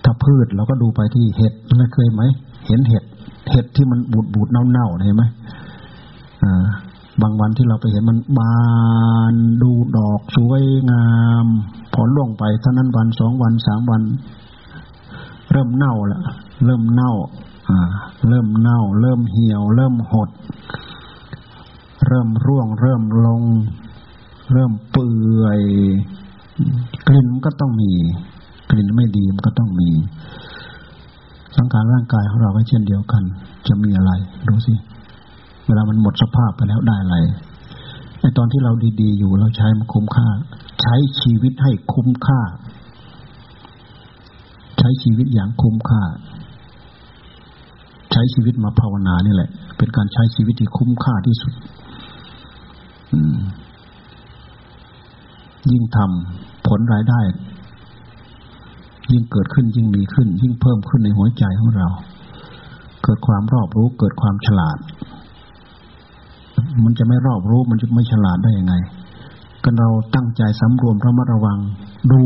[0.05, 2.23] ถ้าพืชเราก็ดูไปที่เห็ดไม่เคยไหม
[2.67, 3.05] เห็นเห็ด
[3.51, 5.25] เห็ดที่มันบูดบูดเน่าเน่าเห็นไหม
[6.45, 6.65] อ่า
[7.23, 8.59] บางวันที่เราไปเห็นมันบา
[9.33, 11.09] นดูดอกสวยงา
[11.45, 11.47] ม
[11.93, 14.03] พอล่วงไปเท่านั้นวันสองวันสามวัน
[15.53, 16.23] เริ่มเน่าแล้ว
[16.65, 17.13] เริ่มเน่า
[18.29, 20.31] เริ่มเน่า เริ่มเหี่ยว เริ่มหด
[22.07, 23.43] เริ่มร่วง เริ่มลง
[24.53, 25.61] เริ่มเปื่อย
[27.07, 27.93] กลิ่นก็ต้องมี
[28.71, 29.91] กลิ่นไม่ดีมันก็ต้องมี
[31.57, 33.23] สังขารร่างกายของเราก็เช่นเดียวกัน
[33.69, 34.13] จะมีอะไร
[34.49, 34.75] ดูสิ
[35.67, 37.17] เวลามันหมดสภาพไปแล้วได้อะไร
[38.21, 40.29] ในตอนที่เราดี ๆ อยู่เราใช้มันคุ้มค่า
[40.83, 42.41] ใช้ชีวิตให้คุ้มค่า
[44.79, 46.03] ใช้ชีวิตอย่างคุ้มค่า
[48.21, 51.53] ช้ชีวิตมาภาวนานี่แหละ เป็นการใช้ชีวิตที่คุ้มค่าที่สุด
[55.71, 57.21] ยิ่งทำผลรายได้
[59.11, 61.89] ยิ่งเกิดขึ้นยิ่งมีขึ้น ยิ่งเพิ่มขึ้นในหัวใจของเรา
[63.05, 64.79] เกิดความรอบรู้ เกิดความฉลาด
[66.85, 68.75] มันจะไม่รอบรู้ มันจะไม่ฉลาดได้ยังไง
[69.65, 71.59] กันเราตั้งใจสำรวมระมัดระวัง
[72.13, 72.21] ดู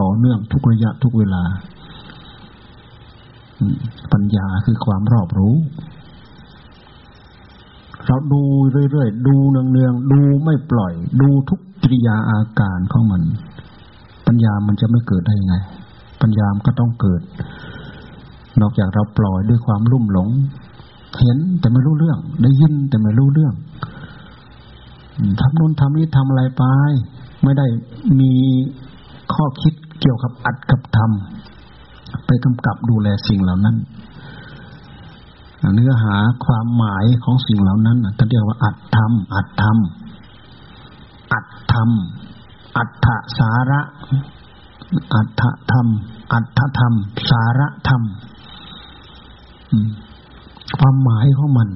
[0.00, 1.42] ต่อเนื่องทุกระยะทุกเวลา
[4.12, 5.54] ปัญญาคือความรอบรู้
[8.06, 8.42] เราดู
[8.90, 13.22] เรื่อยๆ ดูเนืองๆ ดูไม่ปล่อย ดูทุกกิริยาอาการของมัน
[14.26, 15.56] ปัญญามันจะไม่เกิดได้ยังไง
[16.20, 17.20] ปัญญามก็ต้องเกิด
[18.60, 20.28] นอกจากเราปล่อยด้วยความลุ่มหลง
[21.20, 23.54] เห็นแต่ไม่รู้เรื่อง ได้ยินแต่ไม่รู้เรื่อง
[25.40, 26.64] ทำนู้นทำนี้ทำอะไรไป
[27.42, 27.66] ไม่ได้
[28.20, 28.32] มี
[29.32, 31.61] ข้อคิดเกี่ยวกับอัดกับทำ
[32.44, 33.76] กำกับดูแลสิ่งเหล่านั้น
[35.74, 43.06] เนื้อหาความหมายของสิ่งเหล่านั้นท่านเรียกว่าอัดทำอัดทำอัดทำอัตถ
[43.38, 43.80] สาระ
[45.14, 45.42] อัตถ
[45.72, 45.86] ธรรม
[46.32, 46.94] อัตถธรรม
[47.30, 48.02] สาระธรรม
[50.78, 51.68] ความหมายของมัน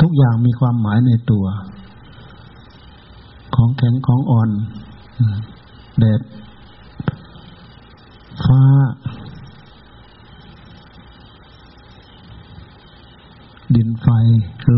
[0.00, 1.44] ทุกอย่างมีความหมายในตัว
[3.54, 4.50] ของแข็งของอ่อน
[5.98, 6.20] แดด
[8.44, 8.62] ฟ้า
[13.74, 14.10] ดินไฟ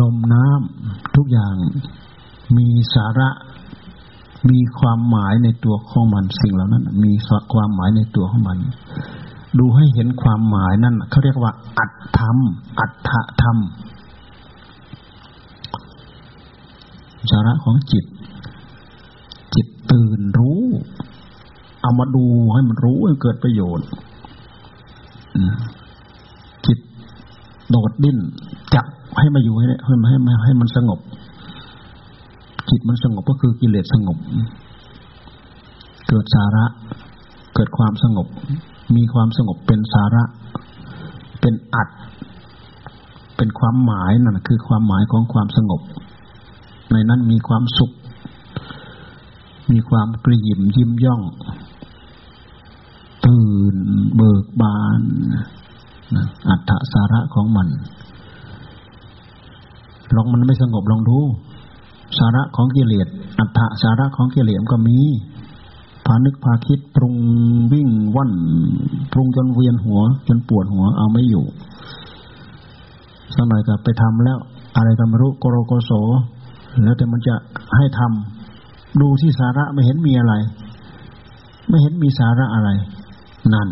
[0.00, 1.54] ลมน้ำทุกอย่าง
[2.56, 3.28] มีสาระ
[4.50, 7.12] มีความหมายในตัวของมัน สิ่งเหล่านั้น มี
[7.52, 8.58] ความหมายในตัวของมัน
[9.58, 12.36] ดูให้เห็นความหมายนั่นเขาเรียกว่า อัตธรรม
[12.78, 13.10] อัตถ
[13.42, 13.56] ธรรม
[17.30, 18.04] สาระของจิต
[19.90, 20.62] ตื่นรู้
[21.80, 23.88] เอามาดูให้มันรู้ให้เกิดประโยชน์
[26.66, 26.78] จิต
[27.70, 28.18] โดดดิ้น
[28.74, 28.86] จับ
[29.18, 31.00] ให้มาอยู่ให้ให้ให้ให้มันสงบ
[32.70, 34.18] จิตมันสงบก็คือกิเลสสงบ
[36.08, 36.64] เกิดสาระ
[37.54, 38.26] เกิดความสงบ
[38.96, 40.22] มีความสงบเป็นสาระ
[41.40, 41.88] เป็นอัด
[43.36, 45.80] เป็นความหมายนั่นคือความหมายของความสงบ
[46.92, 47.90] ในนั้นมีความสุข
[49.72, 51.22] มีความกระยิมยิ้มย่อง
[53.26, 53.76] ตื่น
[54.16, 55.02] เบิกบาน
[56.48, 57.68] อัตถสาระของมัน
[60.16, 61.18] ลองมันไม่สงบลองดู
[62.18, 63.06] สาระของกิเลส
[63.38, 64.98] อัตถสาระของกิเลสก็มี
[66.06, 67.14] พานึกพาคิดปรุง
[67.72, 68.32] วิ่งว่อน
[69.12, 71.44] ปรุงจนเวียนหัว จนปวดหัวเอาไม่อยู่
[73.34, 74.38] สักหน่อยก็ไปทำแล้ว
[74.76, 75.92] อะไรก็ไม่รู้โกโรโกโส
[76.84, 77.34] แล้วแต่มันจะ
[77.76, 80.34] ให้ทำดูที่สาระไม่เห็นมีอะไร
[81.68, 82.70] ไม่เห็นมีสาระอะไร
[83.54, 83.68] นั่น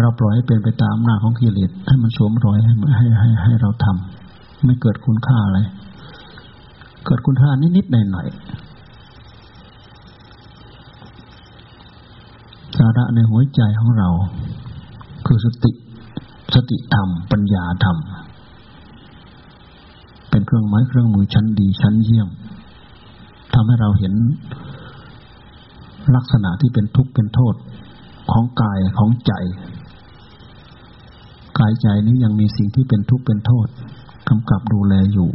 [0.00, 4.17] เราปล่อยให้เป็นไปตามหน้าของกิเลสให้มันสวมรอยให้ให้ให้ให้เราทำ
[4.64, 5.60] ไม่เกิดคุณค่าอะไร
[7.06, 8.36] เกิดคุณค่านิดๆหน่อยๆ
[12.76, 14.08] สาระในหัวใจของเรา
[15.26, 15.72] คือสติ
[16.54, 17.96] สติธรรม ปัญญาธรรม
[20.30, 22.28] เป็นเครื่องไม้เครื่องมือชั้นดีชั้นเยี่ยม
[23.54, 24.14] ทำให้เราเห็น
[26.14, 27.54] ลักษณะที่เป็นทุกข์เป็นโทษ
[28.32, 29.32] ของกายของใจ
[31.58, 33.68] กายใจนี้ยังมีสิ่งที่เป็นทุกข์เป็นโทษ
[34.28, 35.30] กำกับดูแลอยู่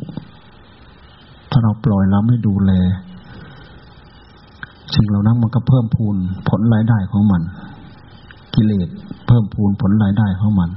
[1.50, 2.72] ถ้าเราปล่อยเราไม่ดูแล
[4.94, 6.16] สิ่งเหล่านั้นมันก็เพิ่มพูน
[6.50, 7.42] ผลรายได้ของมัน
[8.54, 8.90] กิเลส
[9.28, 10.70] เพิ่มพูนผลรายได้ของมัน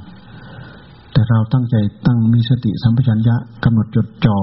[1.11, 1.75] แต่เราตั้งใจ
[2.05, 4.39] ตั้งมีสติสัมปชัญญะกำหนดจดจ่อ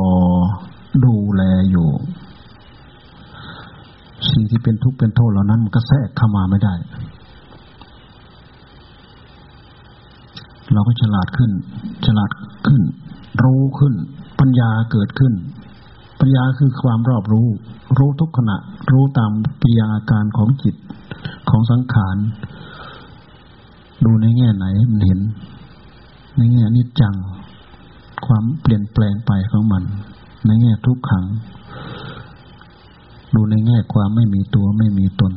[1.05, 1.89] ดูแลอยู่
[4.31, 6.75] สิ่งที่เป็นทุกข์เป็นโทษเหล่านั้นมันก็แทรกเข้ามาไม่ได้
[10.73, 11.51] เราก็ฉลาดขึ้น
[12.07, 12.31] ฉลาด
[12.67, 12.83] ขึ้น
[13.43, 13.95] รู้ขึ้น
[14.41, 15.35] ปัญญาเกิดขึ้น
[16.21, 17.49] ปัญญาคือความรอบรู้
[17.99, 18.57] รู้ทุกขณะ
[18.91, 20.75] รู้ตามกิริยาอาการของจิต
[21.51, 22.17] ของสังขาร
[24.05, 25.21] ดูในแง่ไหนมันเห็น
[26.37, 27.15] ในแง่นิจจัง
[28.27, 29.83] ความเปลี่ยนแปลงไปของมัน
[30.47, 31.25] ในแง่ทุกขัง
[33.35, 35.33] ดูในแง่ความไม่มีตัวไม่มีตน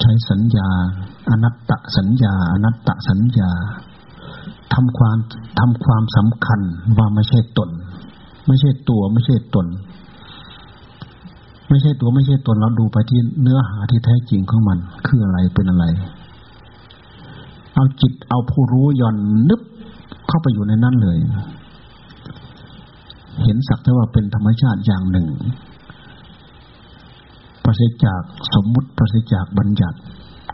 [0.00, 0.68] ใช้สัญญา
[1.30, 3.50] อนัตตสัญญา อนัตตสัญญา
[4.74, 5.16] ทำความ
[5.60, 6.60] ทำความสำคัญ
[6.98, 7.70] ว่าไม่ใช่ตน
[8.46, 9.66] ไม่ใช่ตัวไม่ใช่ตน
[11.68, 15.84] ไม่ใช่ตัวไม่ใช่ตนเราดูไปที่เนื้อหาที่แท้จริงของมัน คืออะไรเป็นอะไร
[17.74, 19.16] เอาจิตเอาผู้รู้ย่อน
[19.48, 19.60] นึบ
[20.28, 21.18] เข้าไปอยู่ในนั้นเลย
[23.44, 25.26] เห็นสักแต่ว่าเป็นธรรมชาติอย่างหนึ่ง
[27.64, 28.22] ประสิจาก
[28.54, 29.98] สมมุติประสิจากบัญญัติ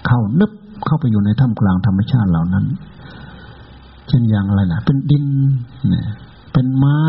[0.06, 0.52] เข้านึบ
[0.86, 2.64] เข้าไปอยู่ในท่ามกลางธรรมชาติเหล่านั้น
[4.08, 5.26] เช่นอย่างอะไรนะเป็นดิน
[5.88, 6.06] เนี่ย
[6.52, 7.00] เป็นไม้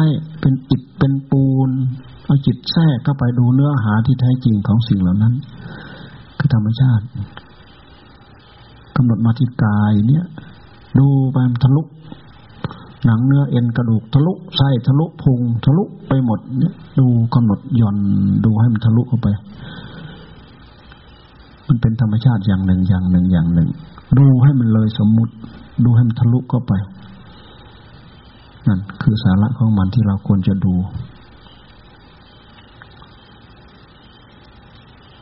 [0.41, 1.69] เป็นอิฐเป็นปูน
[2.25, 5.33] เอาจิตแทรกเข้าไปดูเนื้อหาที่แท้จริงของสิ่งเหล่านั้น
[6.37, 7.05] คือธรรมชาติ
[8.95, 10.25] กำหนดมาที่กายเนี่ย
[10.99, 11.81] ดูไปทะลุ
[13.05, 17.97] หนังเนื้อเอ็นกระดูกทะลุไส้ทะลุพุงทะลุไปหมดเนี่ยดูกำหนดย่อน
[18.45, 19.27] ดูให้มันทะลุเข้าไป
[21.67, 23.69] มันเป็นธรรมชาติอย่างหนึ่งอย่างหนึ่งอย่างหนึ่ง
[24.17, 25.33] ดูให้มันเลยสมมุติ
[25.83, 26.73] ดูให้มันทะลุเข้าไป
[28.67, 30.73] นั่นคือสาระของมันที่เราควรจะดู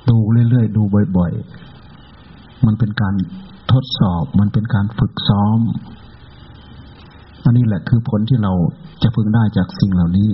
[0.09, 0.17] ดู
[0.49, 0.81] เรื่อยๆ ดู
[1.17, 3.13] บ่อยๆ มันเป็นการ
[3.71, 5.59] ทดสอบ มันเป็นการฝึกซ้อม
[7.43, 8.53] อันนี้แหละคือผลที่เรา
[9.03, 10.29] จะพึงได้จากสิ่งเหล่านี้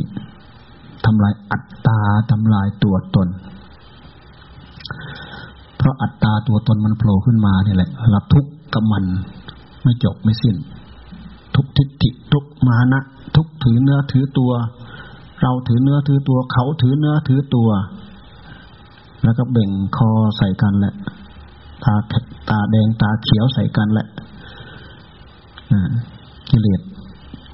[1.05, 1.99] ทำลายอัตตา
[2.31, 3.27] ทำลายตัวตน
[5.77, 9.03] เพราะอัตตาตัวตนมันโผล่ขึ้นมาเนี่ยแหละเราทุกข์กับมัน
[9.83, 10.55] ไม่จบไม่สิ้น
[11.55, 13.01] ทุกทิฏฐิทุกมานะ
[13.35, 14.51] ทุกถือเนื้อถือตัว
[15.41, 17.69] เราถือเนื้อถือตัวเขาถือเนื้อถือตัว
[19.23, 20.95] แล้วก็เบ่งคอใส่กันแหละ
[21.83, 21.93] ตา
[22.49, 24.07] ตาแดงตาเขียวใส่กันแหละ
[26.49, 26.81] กิเลส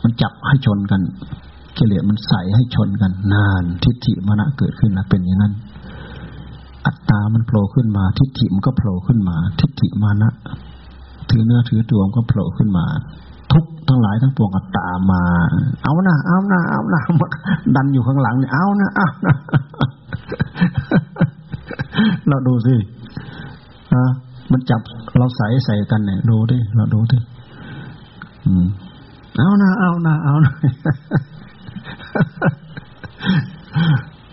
[0.03, 1.01] มันจับให้ชนกัน
[1.77, 5.53] กิเลสมันใส่ให้ชนกัน นาน ทิฏฐิมานะเกิดขึ้นแล้วเป็นอย่างนั้น
[6.85, 10.31] อัตตามันโผล่ขึ้นมา ทิฏฐิมันก็โผล่ขึ้นมา ทิฏฐิมานะ
[11.35, 12.85] ถือเนื้อถือตัวมันก็โผล่ขึ้นมา
[13.53, 15.23] ทุกทั้งหลายทั้งปวงก็ตามมา
[15.83, 17.01] เอานะเอานะเอานะ
[17.75, 19.35] ดันอยู่ข้างหลังเนี่ยเอานะเอานะ
[22.27, 22.75] เราดูสิ
[23.93, 24.05] ฮะ
[24.51, 24.81] มันจับ
[25.17, 27.17] เราใส่ใส่กันเนี่ยดูดิเราดูดิ
[28.45, 28.65] อืม
[29.37, 30.53] เอานะเอานะเอานะ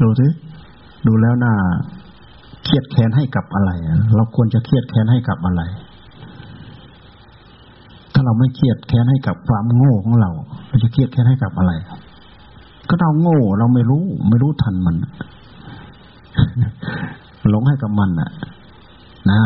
[0.03, 0.27] ดูสิ
[1.07, 1.55] ดูแล้วน่า
[2.65, 3.71] เครียดแค้นให้กับอะไร
[4.17, 10.31] เราควรจะเครียดแค้นให้กับอะไราเราไม่เครียดแค้นให้กับความโง่ของเรา
[10.69, 11.73] เราจะเครียดแค้นให้กับอะไร
[12.89, 14.97] ก็เราโง่เราไม่รู้ ไม่รู้ทันมัน
[17.51, 18.31] หลงให้กับมันอะ
[19.29, 19.41] น่า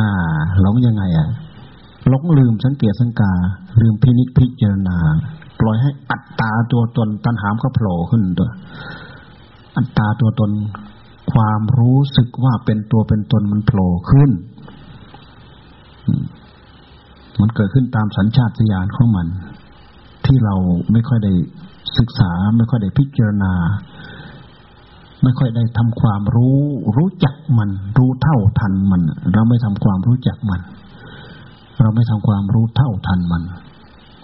[0.61, 1.29] หลงยังไงอะ
[2.09, 3.33] หลงลืมสังเกตสังกา
[3.81, 4.97] ลืมพินิจพิจารณา
[5.61, 8.51] ปล่อยให้อัตตาตัวตนตัณหามก็โผล่ขึ้นตัว
[9.77, 10.51] อัตตาตัวตน
[11.33, 14.31] ความรู้สึกว่าเป็นตัวเป็นตนมันโผล่ขึ้น
[17.41, 19.27] มันเกิดขึ้นตามสัญชาตญาณของมัน
[20.27, 20.55] ที่เรา
[20.93, 21.33] ไม่ค่อยได้
[21.99, 23.53] ศึกษา ไม่ค่อยได้พิจารณา
[25.23, 26.59] ไม่ค่อยได้ทำความรู้
[26.97, 29.03] รู้จักมัน รู้เท่าทันมัน
[29.35, 30.61] เราไม่ทำความรู้จักมัน
[31.81, 33.43] เราไม่ทำความรู้เท่าทันมัน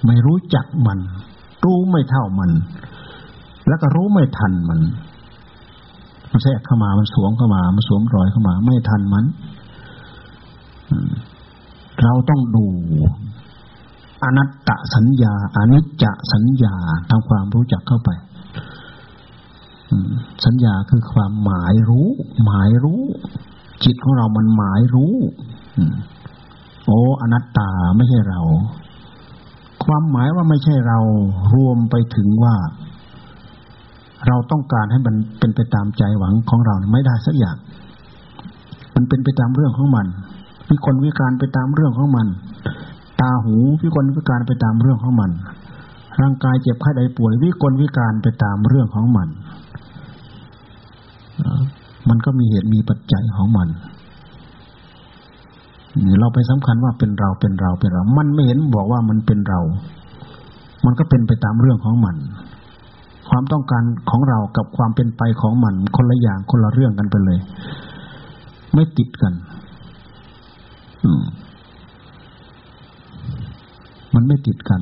[0.07, 0.99] ไม่รู้จักมัน
[1.65, 2.51] รู้ไม่เท่ามัน
[3.69, 4.81] แล้วก็รู้ไม่ทันมัน
[6.31, 9.25] มันแทรกเข้ามามันสวมเข้ามามันสวมรอยเข้ามา ไม่ทันมัน
[12.03, 12.67] เราต้องดู
[14.25, 16.75] อนัตตสัญญาอนิจจสัญญา
[17.11, 18.11] ทำความรู้จักเข้าไป
[20.45, 22.09] สัญญาคือความหมายรู้
[22.45, 23.03] หมายรู้
[23.85, 25.15] จิตของเรามันหมายรู้
[26.87, 28.41] โอ้อนัตตาไม่ใช่เรา
[29.85, 30.99] ความหมายว่าไม่ใช่เรา
[31.55, 32.55] รวมไปถึงว่า
[34.27, 37.57] เราต้องการให้มันเป็นไปตามใจหวังของเราไม่ได้สักอย่าง
[38.95, 40.07] มันเป็นไปตามเรื่องของมัน
[40.73, 42.27] วิกลวิการไปตามเรื่องของมัน
[43.21, 45.31] ตาหูวิกลวิการไปตามเรื่องของมัน
[46.21, 49.29] ร่างกายเจ็บไข้ใดป่วยวิกลวิการไปตามเรื่องของมัน
[52.09, 53.69] มันก็มีเหตุมีปัจจัยของมัน
[56.21, 59.61] เราไปสำคัญว่าเป็นเราเป็นเราเป็นเรา มันไม่เห็นบอกว่ามันเป็นเรา
[60.85, 62.17] มันก็เป็นไปตามเรื่องของมัน
[63.29, 67.39] ความต้องการของเรากับความเป็นไปของมัน คนละอย่างคนละเรื่องกันไปเลย
[68.75, 69.33] ไม่ติดกัน
[74.15, 74.81] มันไม่ติดกัน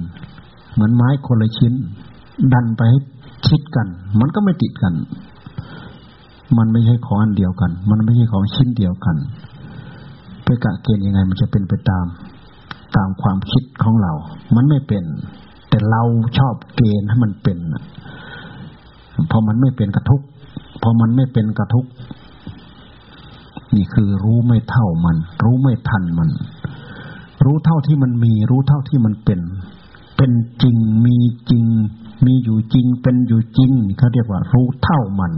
[0.73, 1.73] เหมือนไม้คนละชิ้น
[2.55, 2.99] ดันไปให้
[3.47, 3.87] ชิดกัน
[4.21, 4.95] มันก็ไม่ติดกัน
[6.59, 9.17] มันไม่ใช่ของอันเดียวกัน มันไม่ใช่ของชิ้นเดียวกัน
[10.45, 12.07] ไปกะเกณฑ์ยังไง มันจะเป็นไปตาม
[12.97, 14.13] ตามความคิดของเรา
[14.57, 15.05] มันไม่เป็น
[15.69, 16.03] แต่เรา
[16.39, 17.59] ชอบเกณฑ์ให้มันเป็น
[19.31, 20.23] พอมันไม่เป็นกระทุก
[20.83, 21.87] พอมันไม่เป็นกระทุก
[23.77, 26.31] นี่คือรู้ไม่เท่ามัน รู้ไม่ทันมัน
[27.45, 29.41] รู้เท่าที่มันมี รู้เท่าที่มันเป็น
[30.17, 31.17] เป็นจริงมี
[31.51, 31.65] จริง
[32.27, 35.33] มีอยู่จริง เป็นอยู่จริงเขาเรียกว่า รู้เท่ามัน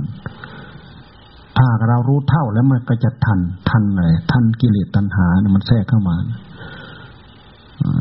[1.58, 6.16] ถ้าเรารู้เท่าแล้วมันก็จะทัน ทันเลยทันกิเลสตัณหาเนี่ยมันแทรกเข้ามา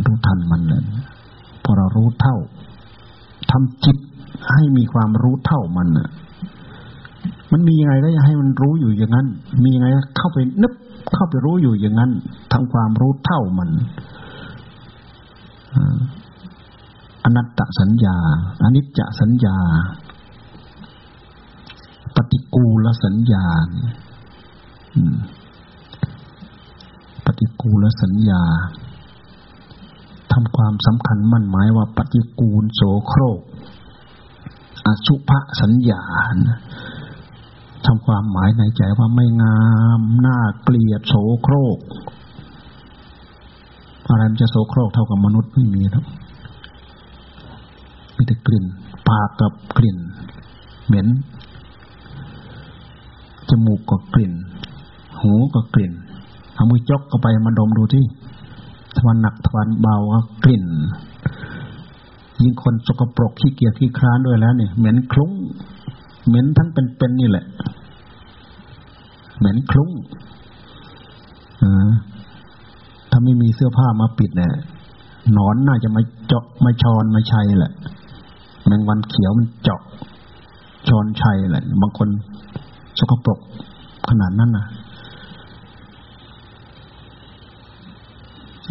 [0.06, 0.84] รู้ทันมันเลย
[1.64, 2.38] พอเรารู้เท่า
[3.52, 3.98] ทำจิต
[4.52, 6.10] ให้มีความรู้เท่ามันอะ
[7.52, 9.28] มันมียังไงก็อยากให้มันรู้อยู่อย่างนั้น
[9.64, 10.74] มียังไงเข้าไปนึก
[11.14, 12.12] เข้าไปรู้อยู่อย่างนั้น
[12.52, 13.70] ทำความรู้เท่ามัน
[17.24, 18.16] อนัตตสัญญา
[18.64, 19.58] อนิจจสัญญา
[22.16, 23.44] ปฏิกูลสัญญา
[27.26, 28.42] ปฏิกูลสัญญา
[30.32, 33.40] ทำความสำคัญมั่นหมายว่าปฏิกูลโสโครก
[34.86, 36.02] อสุภสัญญา
[37.86, 39.60] ทำความหมายในใจว่าไม่งา
[40.00, 41.78] มน่าเกลียดโสโครก
[44.08, 46.06] อะไรมันจะโสโครกเท่ากับมนุษย์ไม่มีครับ
[48.16, 48.66] มีแต่กลิ่น
[49.10, 49.98] ปากกับกลิ่น
[50.88, 51.08] เหม็น
[53.50, 54.34] จมูกก็กลิ่น
[55.20, 55.92] หูก็กลิ่น
[56.56, 58.06] เอามือจกเข้าไปมาดมดูที่
[58.98, 60.66] ทวันหนักทวันเบาก็กลิ่น
[62.42, 65.32] ยิ่งคนสกปรกขี้เกียจขี้คร้านด้วยแล้วเนี่ยเหม็นคลุ้ง
[66.28, 67.46] เหม็นทั้งเป็นๆนี่แหละ
[69.40, 69.90] เหม็นคลุ้ง
[73.10, 74.52] ถ้าไม่มีเสื้อผ้ามาปิดเนี่ย
[75.38, 77.74] นอนน่าจะมาเจาะมาชอนมาชัยแหละ
[78.66, 79.82] แมงวันเขียวมันเจาะ
[80.88, 82.10] ชอนชัยแหละ บางคน
[83.00, 83.40] สกปรก
[84.10, 84.66] ขนาดนั้นนะ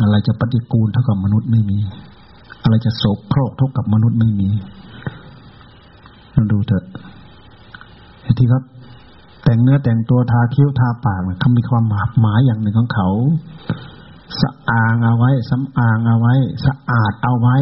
[0.01, 1.79] อะไรจะปฏิกูลเท่ากับมนุษย์ไม่มี
[2.63, 4.49] อะไรจะโศกโครกเท่ากับมนุษย์ไม่มี
[6.35, 6.85] ลองดูเถอะ
[8.39, 8.63] ที่ครับ
[9.45, 11.85] แต่งเนื้อแต่งตัวทาคิ้วทาปากเขามีความ
[12.21, 13.09] หมายอย่างหนึ่งของเขา
[14.41, 16.35] สะอางเอาไว้สำอางเอาไว้
[16.67, 17.57] สะอาดเอาไว้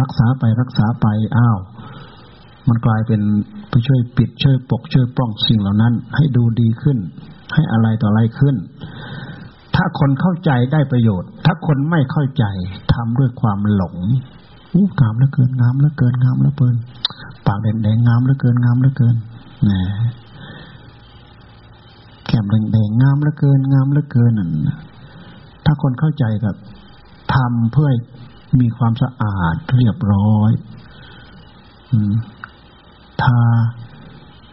[0.00, 1.06] รักษาไปรักษาไป
[1.36, 1.58] อ้าว
[2.68, 3.20] มันกลายเป็น
[3.70, 6.98] ไปช่วยปิดช่วยปกช่วยป้องสิ่งเหล่านั้น ให้ดูดีขึ้น
[7.54, 8.56] ให้อะไรต่ออะไรขึ้น
[9.74, 12.44] ถ้าคนเข้าใจได้ประโยชน์ ถ้าคนไม่เข้าใจ
[12.92, 13.96] ทำด้วยความหลง
[14.74, 16.76] อู้งามเหลือเกินงามเหลือเกินงามเหลือเกิน
[17.46, 19.16] ปากแดงๆงามเหลือเกินงามเหลือเกิน
[19.70, 19.80] นะ
[22.26, 24.50] แก้มแดงๆงามเหลือเกิน งามเหลือเกินนั่น
[25.64, 26.54] ถ้าคนเข้าใจกับ
[27.34, 27.88] ทำเพื่อ
[28.60, 30.52] มีความสะอาดเรียบร้อย
[33.22, 33.40] ทา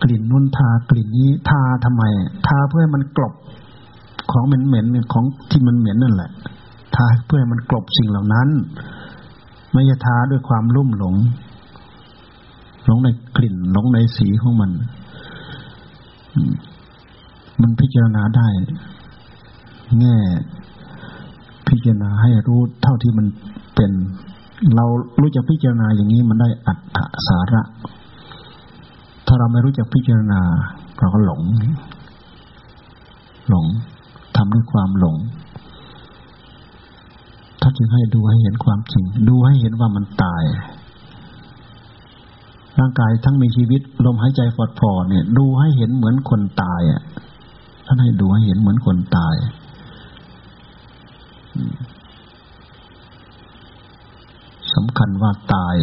[0.01, 2.03] กลิ่นนุ่นทากลิ่นนี้ทาทำไม
[2.47, 3.33] ทาเพื่อมันกลบ
[4.31, 6.31] ของเหม็นๆของที่มันเหม็นนั่นแหละ
[6.95, 8.47] ทาเพื่อมันกลบสิ่งเหล่านั้น
[9.71, 11.15] ไม่จะทาด้วยความลุ่มหลง
[12.85, 13.07] หลงใน
[13.37, 14.71] กลิ่นหลงในสีของมัน
[17.61, 18.47] มันพิจารณาได้
[19.99, 20.17] แง่
[21.69, 23.25] พิจารณาให้รู้เท่าที่มัน
[23.75, 23.91] เป็น
[24.75, 24.85] เรา
[25.21, 27.61] รู้จักพิจารณาอย่างนี้มันได้อัตถสาระ
[29.27, 30.41] ถ้าเราไม่รู้จักพิจารณา
[30.99, 31.41] เราก็หลง
[33.49, 33.65] หลง
[34.35, 35.17] ทำด้วยความหลง
[37.61, 40.43] ถ้าจึงให้ดูให้เห็นความจริง ดูให้เห็นว่ามันตาย
[42.79, 47.01] ร่างกายทั้งมีชีวิตลมหายใจฟอดฟอเนี่ย ดูให้เห็นเหมือนคนตายอะ
[47.85, 49.35] ท่านให้ดูให้เห็นเหมือนคนตาย
[54.73, 55.75] สำคัญว่าตาย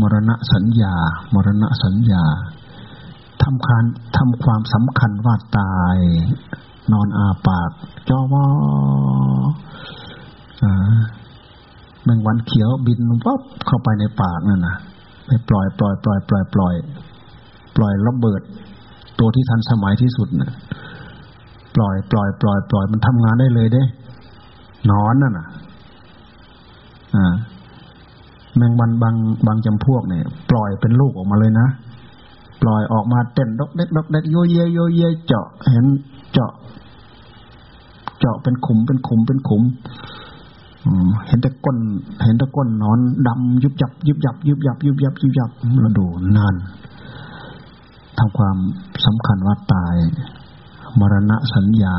[0.00, 0.94] มรณะสัญญา
[1.34, 2.24] มรณะสัญญา
[3.42, 3.84] ทำการ
[4.16, 5.96] ทำความสำคัญว่าตาย
[6.92, 7.70] นอนอาปาก
[8.08, 8.46] จอวอ
[12.04, 14.76] แมงวันเขียวบินวับเข้าไปในปากนั่นนะ
[15.26, 16.74] ไปปล่อยปล่อยปล่อยปล่อยปล่อย
[17.76, 18.40] ปล่อยระเบิด
[19.18, 20.52] ตัวที่ทันสมัยที่สุดนะ่ะ
[21.74, 23.82] ปล่อยปล่อยปล่อยปล่อยมันทำงานได้เลยเด้
[24.90, 25.46] นอนนั่นน่ะ
[27.16, 27.34] อ่า
[28.56, 29.14] แมงวันบาง
[29.46, 31.68] บางจำพวกเนี่ย ปล่อยเป็นลูกออกมาเลยนะ
[32.62, 35.86] ปล่อยออกมาเต้นดกเด็กดกเด็กโยเยโยเยเจาะเห็น
[36.32, 36.52] เจาะ
[38.18, 39.62] เจาะเป็นขุมเป็นขุมเป็นขุม
[41.26, 41.76] เห็นแต่ก้น
[42.24, 45.50] เห็นแต่ก้นนอนดำยุบยับ ยุบยับ ยุบยับ ยุบยับ ยุบยับ
[45.84, 46.06] มาดู
[46.36, 46.54] นาน
[48.18, 48.56] ทำความ
[49.06, 49.96] สำคัญว่าตาย
[50.98, 51.96] มรณะสัญญา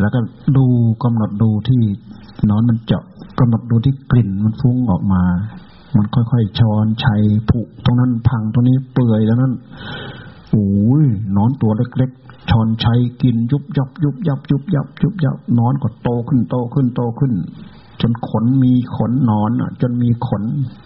[0.00, 0.20] แล้วก็
[0.56, 0.66] ดู
[1.02, 1.82] กำหนดดูที่
[2.50, 3.04] นอนมันเจาะ
[3.38, 5.22] กำหนดดูที่กลิ่นมันฟุ้งออกมา
[5.96, 9.52] มันค่อยๆช้อนชัยผุตรงนั้นพังตรงนี้เปื่อยแล้วนั้น
[10.56, 11.04] อ้ย
[11.36, 17.32] นอนตัวเล็กๆชอนชัยกินยุบยับยุบยับยุบยับยุบยับนอนก็โตขึ้นโตขึ้นโตขึ้น
[18.00, 20.42] จนขนมีขนนอนอะ จนมีขน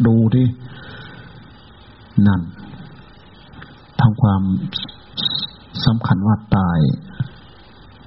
[0.07, 0.47] ดูที่
[2.27, 2.41] นั่น
[4.01, 4.43] ทำความ
[5.87, 6.79] สำคัญว่าตาย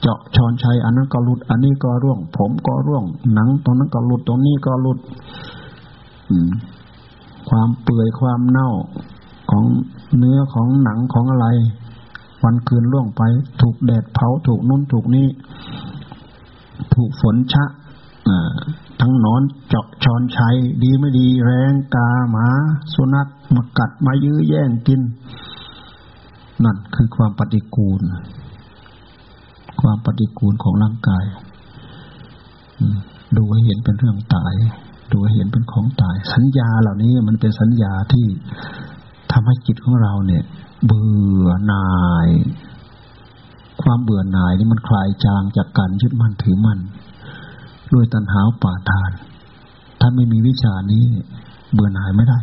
[0.01, 3.03] เจาะชอนชัยอันนั้นก็หลุด อันนี้ก็ร่วง ผมก็ร่วง
[3.33, 4.99] หนังตรงนั้นก็หลุดตรงนี้ก็หลุด
[7.49, 8.69] ความเปื่อยความเน่า
[9.49, 9.63] ของ
[10.17, 11.47] เนื้อของหนังของอะไร
[12.43, 13.21] วันคืนล่วงไป
[13.61, 15.27] ถูกแดดเผาถูกนุ่นถูกนี้
[16.93, 17.65] ถูกฝนชะ
[19.01, 22.47] ทั้งนอนเจาะชอนชัย ดีไม่ดีแรงกาหมา
[22.93, 25.01] สุนัขมากัดมายื้อแย่งกิน
[26.63, 28.01] นั่นคือความปฏิกูล
[29.81, 31.25] ความปฏิกูลของร่างกาย
[33.37, 34.53] ดูให้เห็นเป็นเรื่องตาย
[35.11, 38.25] ดูให้เห็นเป็นของตาย สัญญาเหล่านี้มันเป็นสัญญาที่
[39.33, 40.43] ทำให้จิตของเราเนี่ย
[40.85, 41.11] เบื่
[41.45, 41.89] อหน่า
[42.27, 42.29] ย
[43.81, 46.79] ความเบื่อหน่ายนี่มันคลายจางจากการยึดมั่นถือมั่น
[47.93, 49.11] ด้วยตัณหาป่าทาน
[49.99, 51.03] ถ้าไม่มีวิชานี้
[51.73, 52.39] เบื่อหน่ายไม่ได้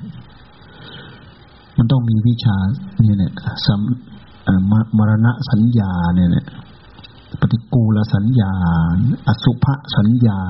[1.77, 2.57] มันต้องมีวิชา
[3.01, 3.33] เนี่ยเนี่ย
[3.67, 3.81] สัม
[4.99, 6.47] มรณะสัญญาเนี่ยเนี่ย
[7.41, 8.53] ปฏิกูลสัญญา
[9.29, 9.67] อสุภ
[9.97, 10.41] สัญญา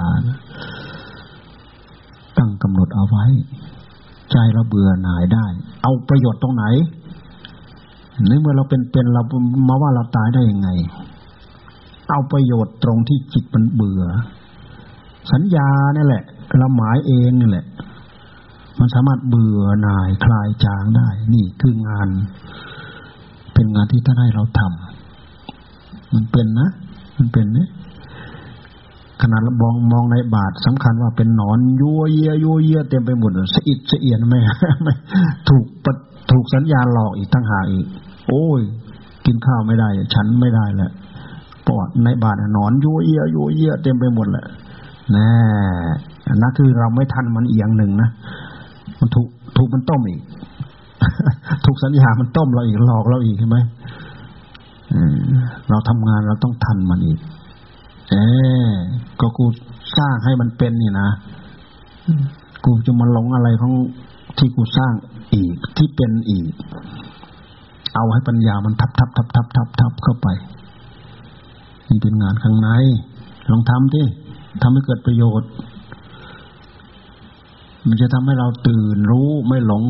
[2.37, 3.27] ตั้งกำหนดเอาไว้
[4.33, 5.47] ใจเราเบื่อหน่ายได้
[5.83, 6.65] เอาประโยชน์ตรงไหน
[8.29, 9.23] ในเมื่อเราเป็นเป็นเรา
[9.69, 10.69] มาว่าเราตายได้ยังไง
[12.11, 14.03] เอาประโยชน์ตรงที่จิตมันเบื่อ
[15.33, 16.25] สัญญานี่แหละ
[16.59, 17.67] เราหมายเองนี่แหละ
[18.79, 22.09] มันสามารถเบื่อหน่ายคลายจางได้ นี่คืองาน
[23.55, 26.69] เป็นงานที่ท่านให้เราทำมันเป็นนะ
[27.19, 27.69] มันเป็นเนี่ย
[29.21, 34.41] ขนาดเรามองมองในบาทสำคัญว่าเป็นหนอนยัวเยียยัวเยียเต็มไปหมดสะอิดสะเอียนไม่
[34.83, 34.95] ไม่
[35.49, 35.65] ถูก
[36.31, 37.87] ถูกสัญญาหลอกอีกตั้งหากอีก
[38.29, 38.61] โอ้ย
[39.27, 40.91] กินข้าวไม่ได้ ฉันไม่ได้แหละ
[41.69, 44.47] ปอดในบาดนอนยัวเยียยัวเยียเต็มไปหมดแหละ
[45.13, 45.31] แน่
[46.43, 48.11] นั่นคือเราไม่ทันมันเอียงหนึ่งนะ
[48.99, 50.21] มันถูกถูกมันต้มอีก
[51.65, 53.57] ถูกสัญญามันต้มเราอีกหลอกเราอีกใช่ไหม
[55.71, 57.19] เราทำงานเราต้องทันมันอีก
[58.11, 58.15] เอ
[59.21, 59.47] ก็กู
[59.97, 61.09] สร้างให้มันเป็นนี่นะ
[62.65, 63.73] กูจะมาหลงอะไรของ
[64.39, 64.93] ที่กูสร้าง
[65.35, 66.53] อีกที่เป็นอีก
[67.95, 70.29] เอาให้ปัญญามันทับทับทับทับทับทับเข้าไป
[71.89, 72.69] นี่เป็นงานข้างใน
[73.51, 74.03] ลองทำดิ
[74.63, 75.51] ทำให้เกิดประโยชน์
[77.89, 79.85] มันจะทำให้เราตื่นรู้ไม่หลง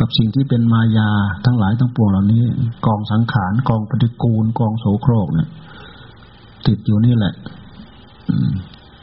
[0.00, 1.10] กับสิ่งที่เป็นมายา
[1.44, 2.42] ทั้งหลายทั้งปวงเหล่านี้
[2.86, 5.48] กองสังขารกองปฏิกูล กองโสโครกเนี่ย
[6.66, 7.34] ติดอยู่นี่แหละ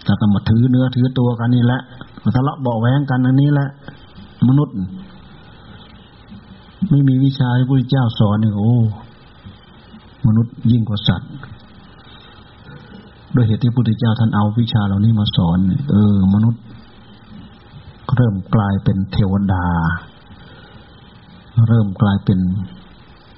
[0.03, 1.82] แต่ก็มาถือเนื้อถือตัวกันนี่แหละ
[2.24, 3.70] มาทะเลาะเบาแวงกันอันนี้แหละ
[4.47, 4.76] มนุษย์
[6.89, 8.74] ไม่มีวิชาที่พระพุทธเจ้าสอนเนี่ยโอ้
[10.28, 11.32] มนุษย์ยิ่งกว่าสัตว์
[13.34, 15.57] โดยเหตุที่พระพุทธเจ้าท่านเอาวิชาเหล่านี้มาสอน
[15.91, 16.62] เออ มนุษย์
[18.16, 19.66] เริ่มกลายเป็นเทวดา
[21.68, 22.39] เริ่มกลายเป็น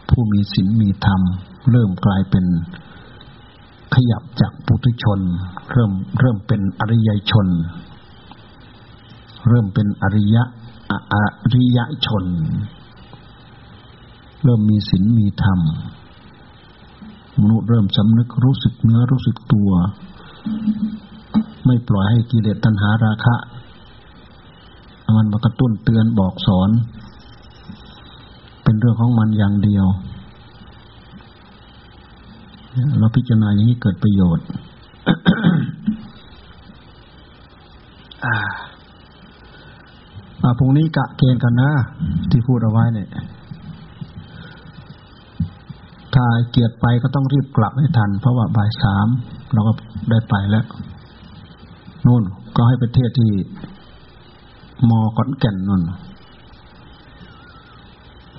[0.10, 1.22] ผู้มีศีลมีธรรม
[1.72, 2.46] เริ่มกลายเป็น
[3.94, 5.20] ขยับจากปุถุชน
[5.72, 7.48] เริ่มเริ่มเป็นอริยชน
[9.48, 10.44] เริ่มเป็นอริยะ
[11.14, 11.16] อ
[11.54, 12.26] ริยชน
[14.44, 15.60] เริ่มมีศีลมีธรรม
[17.42, 19.72] มนุษย์เริ่มสำนึกรู้สึกเนื้อรู้สึกตัว
[21.66, 23.36] ไม่ปล่อยให้กิเลสตัณหาราคะ
[25.16, 26.70] มันมากระตุ้นเตือนบอกสอน
[28.64, 29.86] เป็นเรื่องของมันอย่างเดียว
[33.00, 34.46] เราพิจารณาอย่างนี้เกิดประโยชน์
[38.26, 41.72] อ่าพรุ่งนี้กะเกณฑ์กันนะ
[42.32, 43.10] ที่พูดเอาไว้เนี่ย
[46.14, 49.08] ถ้าเกียรติไปก็ต้องรีบกลับให้ทัน เพราะว่าบ่ายสาม
[49.54, 49.74] เราก็
[50.10, 50.66] ได้ไปแล้ว
[52.06, 52.24] นู่น
[52.56, 53.32] ก็ให้ไปเทศที่
[54.90, 55.82] มอขอนแก่นนู่น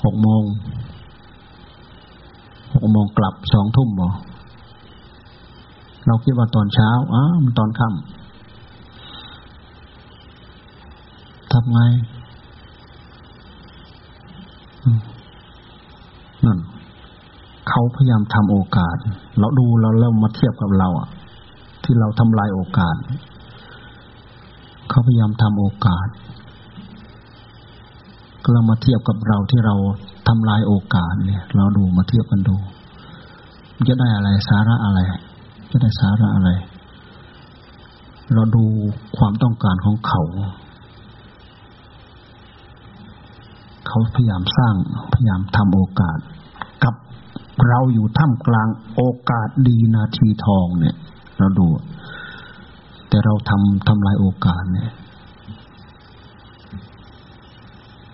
[0.05, 0.43] หกโมง
[2.85, 4.09] หกโมงกลับสองทุ่มบอ
[6.07, 7.95] เราคิดว่าตอนเช้าอ้ามันตอนค่ำ
[11.53, 11.78] ทำไง
[16.45, 16.59] นั่น
[17.68, 18.97] เขาพยายามทำโอกาส
[19.39, 21.09] เราดูเราเริ่มมาเทียบกับเราอะ
[21.85, 22.97] ที่เราทำลายโอกาส
[24.89, 26.07] เขาพยายามทำโอกาส
[28.53, 29.74] เรามาเทียบกับเราที่เรา
[30.29, 32.57] ทำลายโอกาสเนี่ย เราดูมาเทียบกันดู
[33.89, 35.01] จะได้อะไรสาระอะไร
[35.70, 36.51] จะได้สาระอะไร
[38.35, 38.64] เราดู
[39.16, 40.22] ความต้องการของเขา
[43.87, 44.75] เขาพยายามสร้าง
[45.12, 46.18] พยายามทำโอกาส
[46.85, 46.95] กับ
[47.68, 50.97] เราอยู่ท่ามกลางโอกาสดีนาทีทองเนี่ย
[51.39, 51.66] เราดู
[53.09, 54.91] แต่เราทำทำลายโอกาสเนี่ย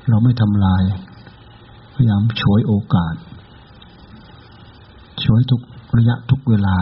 [0.08, 0.82] เราไม่ทำลาย
[2.00, 3.14] ยายามช่วยโอกาส
[5.24, 5.60] ช่วยทุก
[5.98, 6.76] ระยะทุกเวลา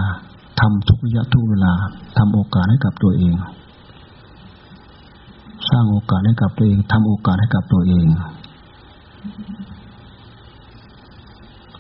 [0.61, 1.73] ทำทุกระยะทุกเวลา
[2.19, 3.35] ทำโอกาสให้กับตัวเอง
[5.71, 8.07] สร้างโอกาสให้กับตัวเองทำโอกาสให้กับตัวเอง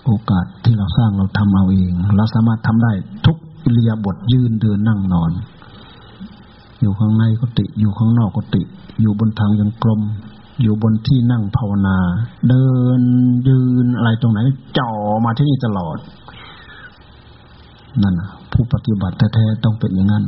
[0.05, 2.93] โอกาสที่เราสร้างเราทำเอาเอง เราสามารถทำได้
[3.27, 5.31] ทุกอิริยาบถยืนเดินนั่งนอน
[6.81, 8.63] อยู่ข้างในก็ติ อยู่ข้างนอกก็ติ
[9.01, 10.01] อยู่บนทางยังกลม
[10.63, 11.97] อยู่บนที่นั่งภาวนา
[12.49, 12.67] เดิ
[12.99, 13.01] น
[13.49, 14.41] ยืนอะไรตรงไหน
[14.79, 14.91] จ่อ
[15.25, 15.99] มาที่นี่ตลอด
[18.03, 18.15] นั่น
[18.53, 20.25] ผู้ปฏิบัติแท้ๆต้องเป็นอย่างนั้น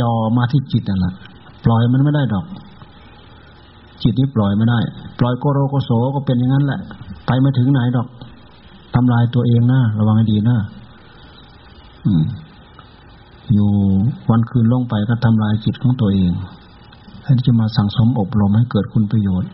[0.00, 1.14] จ่อมาที่จิตนั่นแหละ
[1.64, 2.46] ปล่อยมันไม่ได้ดอก
[4.02, 4.78] จิตนี้ปล่อยไม่ได้
[5.18, 6.80] ปล่อยโกโรโกโสก็เป็นอย่างนั้นแหละ
[7.26, 8.08] ไปไม่ถึงไหนดอก
[8.94, 10.56] ทำลายตัวเองนะระวังให้ดีนะ
[12.06, 12.22] อืม
[13.52, 13.70] อยู่
[14.30, 16.32] วันคืนลงไปก็ทำลายจิตของตัวเอง
[17.22, 19.50] แทนที่จะมาสั่งสมอบรมให้เกิดคุณประโยชน์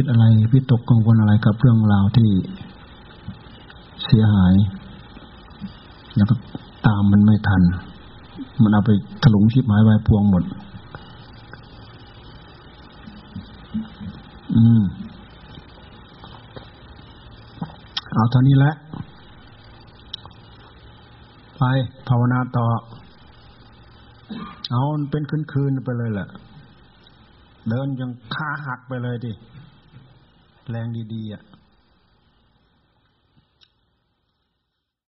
[0.00, 2.30] คิดอะไรพิตกกังวลอะไรกับเรื่องราวที่
[4.04, 4.54] เสียหาย
[6.16, 6.34] แล้วก็
[6.86, 7.62] ตามมันไม่ทัน
[8.62, 8.90] มันเอาไป
[9.22, 10.44] ถลุงชิบหายไวายพวงหมด
[14.54, 14.82] อืม
[18.14, 18.74] เอาเท่านี้แหละ
[21.58, 21.62] ไป
[22.08, 22.66] ภาวนาต่อ
[24.70, 25.22] เอาเป็น
[25.52, 26.28] คืนๆไปเลยแหละ
[27.68, 29.34] เดินยังขาหักไปเลยดิ
[30.70, 31.42] แรงดีๆอะ